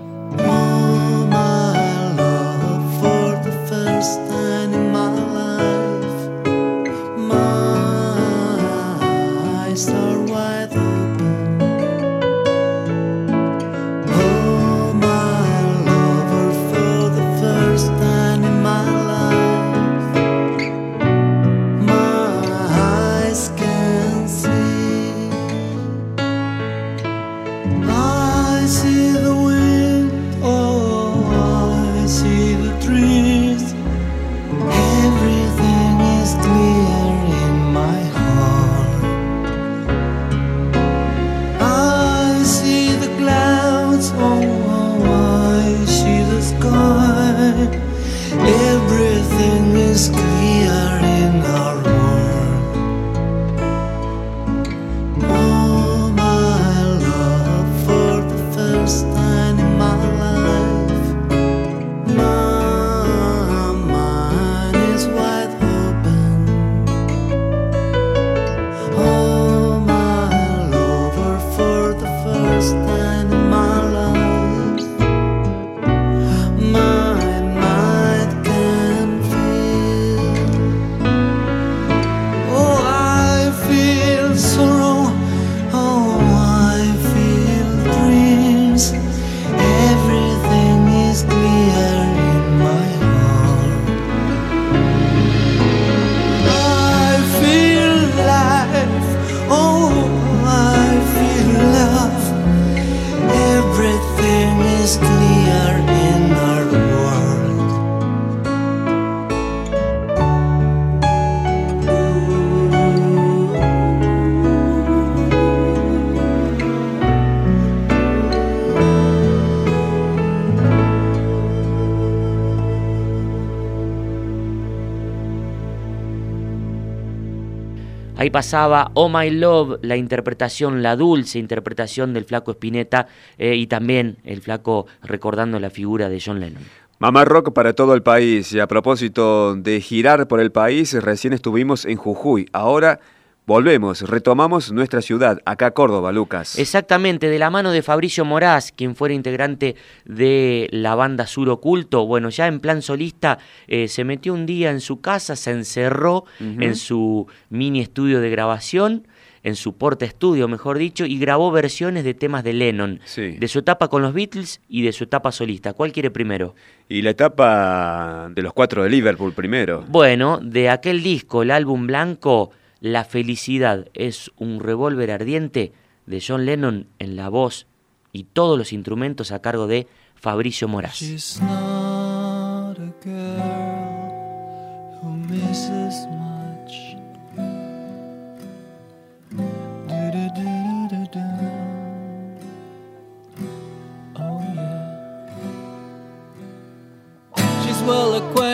Pasaba 128.35 128.91
Oh 128.95 129.07
My 129.07 129.29
Love, 129.29 129.79
la 129.81 129.95
interpretación, 129.95 130.83
la 130.83 130.97
dulce 130.97 131.39
interpretación 131.39 132.13
del 132.13 132.25
flaco 132.25 132.51
Spinetta 132.51 133.07
eh, 133.37 133.55
y 133.55 133.67
también 133.67 134.17
el 134.25 134.41
flaco 134.41 134.87
recordando 135.01 135.57
la 135.57 135.69
figura 135.69 136.09
de 136.09 136.19
John 136.19 136.41
Lennon. 136.41 136.61
Mamá 136.99 137.23
Rock 137.23 137.53
para 137.53 137.71
todo 137.71 137.93
el 137.93 138.03
país. 138.03 138.51
Y 138.51 138.59
a 138.59 138.67
propósito 138.67 139.55
de 139.55 139.79
girar 139.79 140.27
por 140.27 140.41
el 140.41 140.51
país, 140.51 140.91
recién 141.01 141.31
estuvimos 141.31 141.85
en 141.85 141.95
Jujuy. 141.95 142.49
Ahora 142.51 142.99
Volvemos, 143.47 144.01
retomamos 144.01 144.71
nuestra 144.71 145.03
ciudad, 145.03 145.39
acá 145.45 145.69
Córdoba, 145.69 146.11
Lucas. 146.11 146.57
Exactamente, 146.57 147.29
de 147.29 147.37
la 147.37 147.51
mano 147.51 147.71
de 147.71 147.83
Fabricio 147.83 148.25
Moraz, 148.25 148.71
quien 148.71 148.95
fuera 148.95 149.13
integrante 149.13 149.75
de 150.03 150.67
la 150.71 150.95
banda 150.95 151.27
Sur 151.27 151.49
Oculto. 151.49 152.07
Bueno, 152.07 152.29
ya 152.29 152.47
en 152.47 152.59
plan 152.59 152.81
solista, 152.81 153.37
eh, 153.67 153.87
se 153.87 154.03
metió 154.03 154.33
un 154.33 154.47
día 154.47 154.71
en 154.71 154.81
su 154.81 154.99
casa, 154.99 155.35
se 155.35 155.51
encerró 155.51 156.25
en 156.39 156.75
su 156.75 157.27
mini 157.51 157.81
estudio 157.81 158.19
de 158.19 158.31
grabación, 158.31 159.07
en 159.43 159.55
su 159.55 159.77
porta 159.77 160.05
estudio, 160.05 160.47
mejor 160.47 160.79
dicho, 160.79 161.05
y 161.05 161.19
grabó 161.19 161.51
versiones 161.51 162.03
de 162.03 162.15
temas 162.15 162.43
de 162.43 162.53
Lennon, 162.53 162.99
de 163.15 163.47
su 163.47 163.59
etapa 163.59 163.89
con 163.89 164.01
los 164.01 164.15
Beatles 164.15 164.59
y 164.67 164.81
de 164.81 164.91
su 164.91 165.03
etapa 165.03 165.31
solista. 165.31 165.73
¿Cuál 165.73 165.91
quiere 165.91 166.09
primero? 166.09 166.55
Y 166.89 167.03
la 167.03 167.11
etapa 167.11 168.27
de 168.33 168.41
los 168.41 168.53
cuatro 168.53 168.81
de 168.81 168.89
Liverpool 168.89 169.33
primero. 169.33 169.85
Bueno, 169.87 170.39
de 170.41 170.71
aquel 170.71 171.03
disco, 171.03 171.43
el 171.43 171.51
álbum 171.51 171.85
blanco 171.85 172.49
la 172.85 173.03
felicidad 173.03 173.87
es 173.95 174.31
un 174.37 174.59
revólver 174.59 175.09
ardiente 175.09 175.73
de 176.05 176.23
John 176.25 176.45
Lennon 176.45 176.85
en 176.99 177.15
la 177.15 177.29
voz 177.29 177.65
y 178.13 178.25
todos 178.25 178.59
los 178.59 178.73
instrumentos 178.73 179.31
a 179.31 179.41
cargo 179.41 179.65
de 179.65 179.87
Fabricio 180.13 180.67
Moraz. 180.67 180.99
She's 180.99 181.41
not 181.41 181.95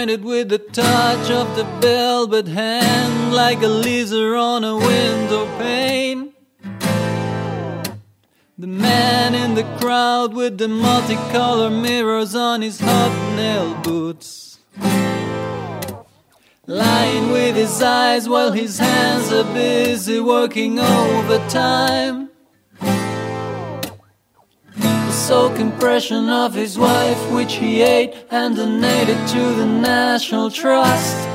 with 0.10 0.50
the 0.50 0.58
touch 0.58 1.30
of 1.30 1.56
the 1.56 1.64
velvet 1.80 2.48
hand, 2.48 3.34
like 3.34 3.62
a 3.62 3.68
lizard 3.68 4.36
on 4.36 4.64
a 4.64 4.76
window 4.76 5.46
pane. 5.60 6.34
The 8.58 8.68
man 8.68 9.36
in 9.36 9.54
the 9.54 9.64
crowd 9.80 10.34
with 10.34 10.58
the 10.58 10.68
multicolored 10.68 11.74
mirrors 11.74 12.34
on 12.34 12.64
his 12.64 12.80
hobnail 12.80 13.76
boots. 13.84 14.58
Lying 16.66 17.32
with 17.32 17.56
his 17.56 17.80
eyes 17.80 18.28
while 18.28 18.52
his 18.52 18.80
hands 18.80 19.32
are 19.32 19.54
busy 19.54 20.20
working 20.20 20.80
overtime. 20.80 22.31
Soak 25.32 25.60
impression 25.60 26.28
of 26.28 26.54
his 26.54 26.78
wife, 26.78 27.32
which 27.32 27.54
he 27.54 27.82
ate 27.82 28.14
and 28.32 28.54
donated 28.58 29.16
to 29.30 29.56
the 29.56 29.66
National 29.66 30.52
Trust. 30.52 31.31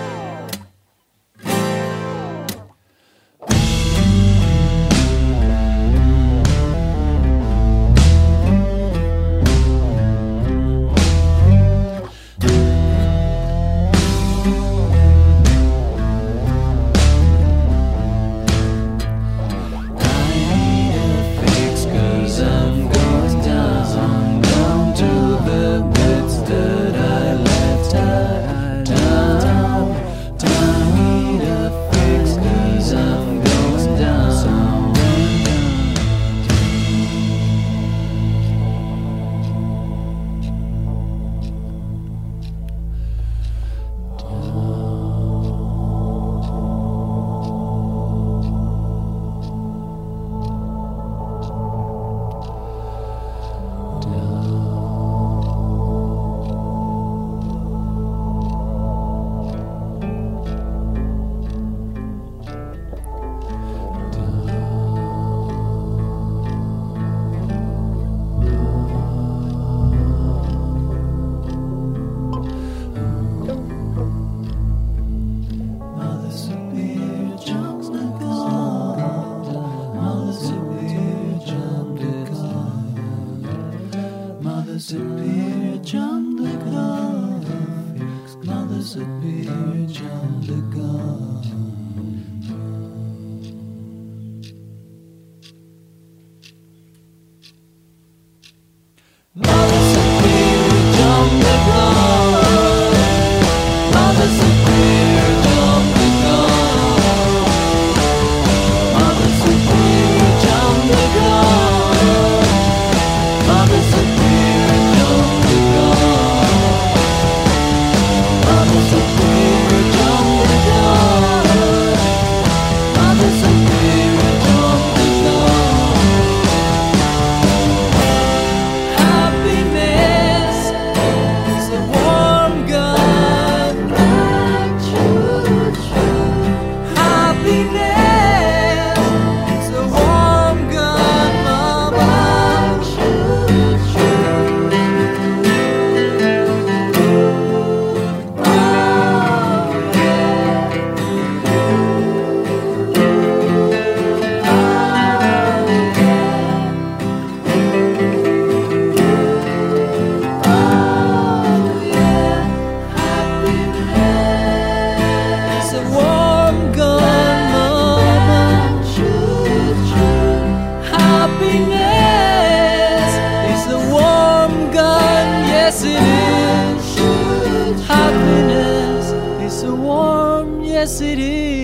seria? 180.86 181.55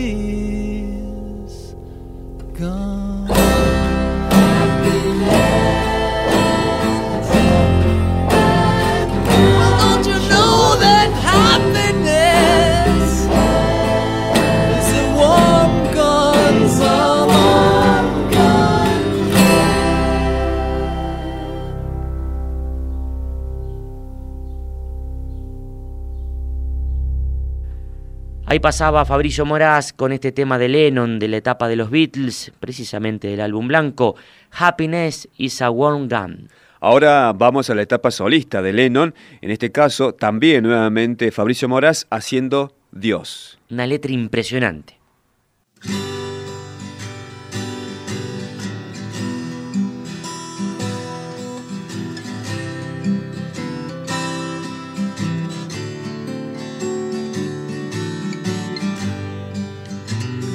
Ahí 28.53 28.61
pasaba 28.61 29.07
Fabricio 29.07 29.46
Moraz 29.46 29.94
con 29.94 30.12
este 30.12 30.30
tema 30.30 30.59
de 30.59 30.68
Lennon 30.68 31.18
de 31.18 31.26
la 31.26 31.38
etapa 31.38 31.68
de 31.68 31.76
los 31.76 31.88
Beatles, 31.88 32.53
precisamente 32.61 33.28
del 33.28 33.40
álbum 33.40 33.66
blanco, 33.66 34.14
Happiness 34.50 35.26
is 35.38 35.62
a 35.62 35.70
Warm 35.70 36.07
Gun. 36.07 36.50
Ahora 36.78 37.32
vamos 37.32 37.70
a 37.70 37.74
la 37.74 37.80
etapa 37.80 38.11
solista 38.11 38.61
de 38.61 38.74
Lennon, 38.74 39.14
en 39.40 39.50
este 39.50 39.72
caso 39.72 40.12
también 40.12 40.64
nuevamente 40.64 41.30
Fabricio 41.30 41.66
Moraz 41.66 42.07
haciendo 42.11 42.76
Dios. 42.90 43.59
Una 43.70 43.86
letra 43.86 44.12
impresionante. 44.12 44.98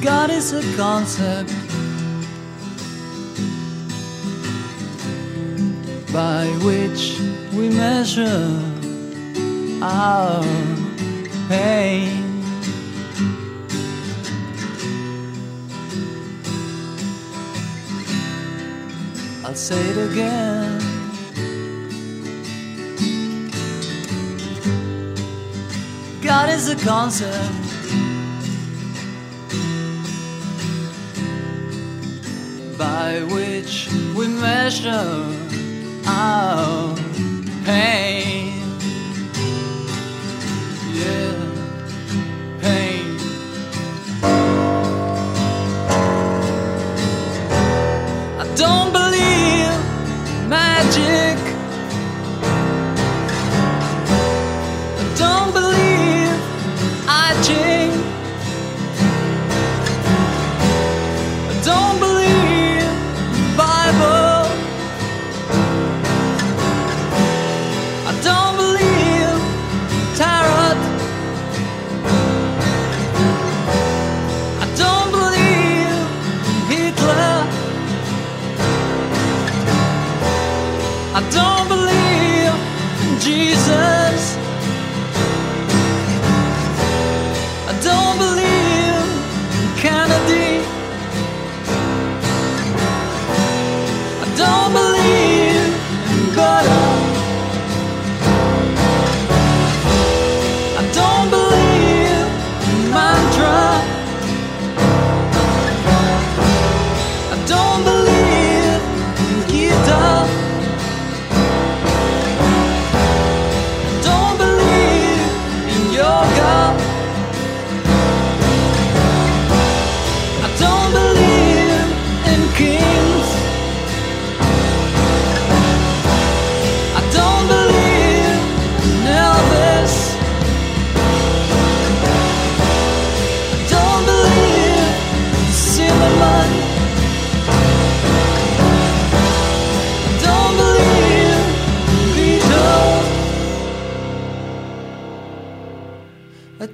God 0.08 0.30
is 0.30 0.54
a 0.54 0.62
concept 0.78 1.50
by 6.14 6.48
which 6.64 7.20
we 7.54 7.68
measure 7.68 8.48
our 9.82 10.42
pain. 11.50 12.24
I'll 19.44 19.56
say 19.56 19.82
it 19.90 19.98
again. 20.10 20.80
God 26.22 26.50
is 26.50 26.70
a 26.70 26.78
concept. 26.78 27.77
By 32.78 33.24
which 33.24 33.90
we 34.16 34.28
measure 34.28 35.26
our 36.06 36.96
pain. 37.66 38.57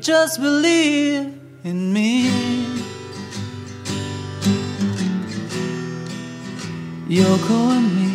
Just 0.03 0.41
believe 0.41 1.33
in 1.63 1.93
me. 1.93 2.29
Yoko 7.07 7.71
and 7.77 7.89
me. 7.95 8.11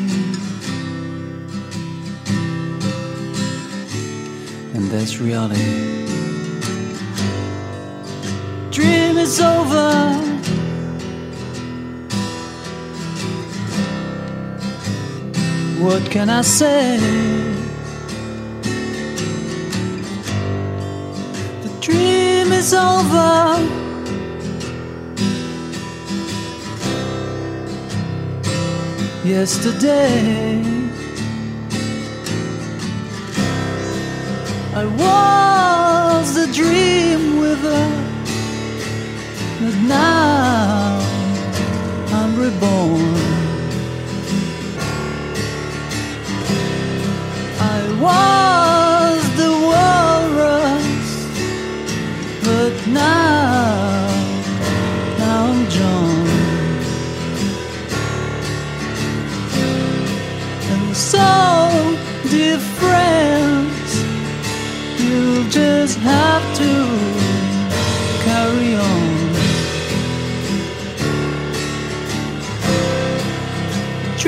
And 4.74 4.90
that's 4.90 5.18
reality. 5.18 6.06
Dream 8.70 9.16
is 9.16 9.40
over. 9.40 10.12
What 15.82 16.10
can 16.10 16.28
I 16.28 16.42
say? 16.42 17.57
Is 22.68 22.74
over. 22.74 23.58
Yesterday, 29.24 30.62
I 34.74 34.84
was 35.02 36.34
the 36.34 36.46
dream 36.52 37.40
weaver, 37.40 37.86
but 39.60 39.76
now 39.86 41.00
I'm 42.18 42.32
reborn. 42.36 43.16
I 47.60 47.78
was 48.02 48.57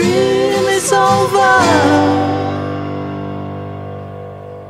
Dream 0.05 0.65
is 0.79 0.91
over. 0.93 1.61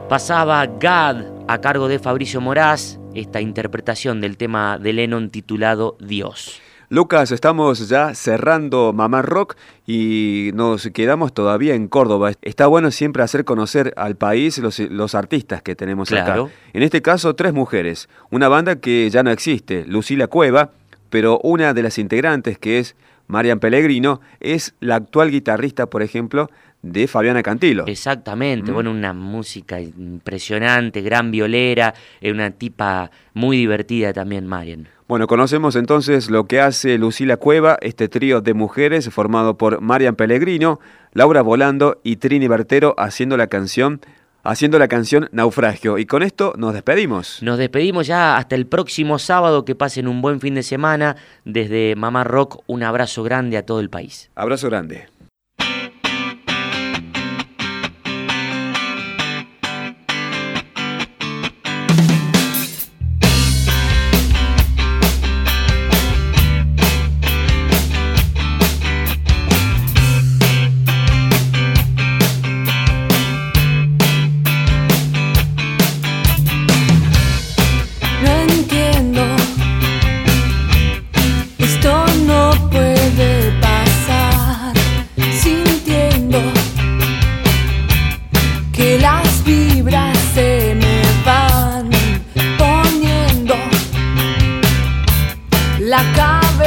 Pasaba 0.09 0.66
God 0.66 1.24
a 1.47 1.61
cargo 1.61 1.87
de 1.87 2.01
Fabricio 2.01 2.41
Moraz, 2.41 2.99
esta 3.14 3.41
interpretación 3.41 4.20
del 4.20 4.37
tema 4.37 4.76
de 4.78 4.93
Lennon 4.93 5.31
titulado 5.31 5.97
Dios. 6.01 6.61
Lucas, 6.89 7.31
estamos 7.31 7.89
ya 7.89 8.12
cerrando 8.16 8.93
Mamá 8.93 9.22
Rock 9.22 9.55
y 9.87 10.51
nos 10.55 10.89
quedamos 10.93 11.33
todavía 11.33 11.76
en 11.76 11.87
Córdoba. 11.87 12.33
Está 12.43 12.66
bueno 12.66 12.91
siempre 12.91 13.22
hacer 13.22 13.45
conocer 13.45 13.95
al 13.97 14.16
país 14.16 14.59
los, 14.59 14.81
los 14.81 15.14
artistas 15.14 15.62
que 15.62 15.76
tenemos 15.76 16.09
Claro. 16.09 16.47
acá. 16.47 16.53
En 16.72 16.83
este 16.83 17.03
caso, 17.03 17.37
tres 17.37 17.53
mujeres. 17.53 18.09
Una 18.33 18.49
banda 18.49 18.81
que 18.81 19.09
ya 19.11 19.22
no 19.22 19.31
existe, 19.31 19.85
Lucila 19.87 20.26
Cueva, 20.26 20.72
pero 21.09 21.39
una 21.45 21.72
de 21.72 21.85
las 21.85 21.99
integrantes, 21.99 22.59
que 22.59 22.81
es 22.81 22.97
Marian 23.31 23.61
Pellegrino, 23.61 24.20
es 24.41 24.74
la 24.81 24.97
actual 24.97 25.31
guitarrista, 25.31 25.87
por 25.87 26.03
ejemplo, 26.03 26.51
de 26.83 27.07
Fabiana 27.07 27.43
Cantilo. 27.43 27.85
Exactamente, 27.87 28.70
Mm. 28.70 28.74
bueno, 28.74 28.91
una 28.91 29.12
música 29.12 29.81
impresionante, 29.81 31.01
gran 31.03 31.31
violera, 31.31 31.95
eh, 32.20 32.31
una 32.33 32.51
tipa 32.51 33.11
muy 33.35 33.57
divertida 33.59 34.12
también, 34.12 34.47
Marian. 34.47 34.89
Bueno, 35.09 35.26
conocemos 35.26 35.74
entonces 35.76 36.31
lo 36.31 36.45
que 36.47 36.61
hace 36.61 36.97
Lucila 36.97 37.37
Cueva, 37.37 37.78
este 37.83 38.09
trío 38.09 38.41
de 38.41 38.55
mujeres 38.55 39.11
formado 39.11 39.59
por 39.59 39.81
Marian 39.81 40.14
Pellegrino, 40.14 40.78
Laura 41.12 41.43
Volando 41.43 42.01
y 42.05 42.16
Trini 42.16 42.47
Bertero 42.47 42.95
haciendo 42.97 43.37
la 43.37 43.49
canción, 43.49 44.01
haciendo 44.43 44.78
la 44.78 44.88
canción 44.88 45.28
Naufragio. 45.32 45.99
Y 45.99 46.07
con 46.07 46.22
esto 46.22 46.55
nos 46.57 46.74
despedimos. 46.74 47.43
Nos 47.43 47.59
despedimos 47.59 48.07
ya 48.07 48.36
hasta 48.36 48.55
el 48.55 48.66
próximo 48.66 49.18
sábado, 49.18 49.64
que 49.64 49.74
pasen 49.74 50.09
un 50.09 50.22
buen 50.22 50.41
fin 50.41 50.55
de 50.55 50.62
semana. 50.62 51.16
Desde 51.45 51.95
Mamá 51.97 52.24
Rock, 52.24 52.62
un 52.66 52.82
abrazo 52.82 53.22
grande 53.22 53.57
a 53.57 53.66
todo 53.66 53.80
el 53.80 53.91
país. 53.91 54.30
Abrazo 54.34 54.68
grande. 54.68 55.09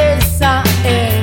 esa 0.03 0.63
es. 0.83 1.13
Eh. 1.13 1.22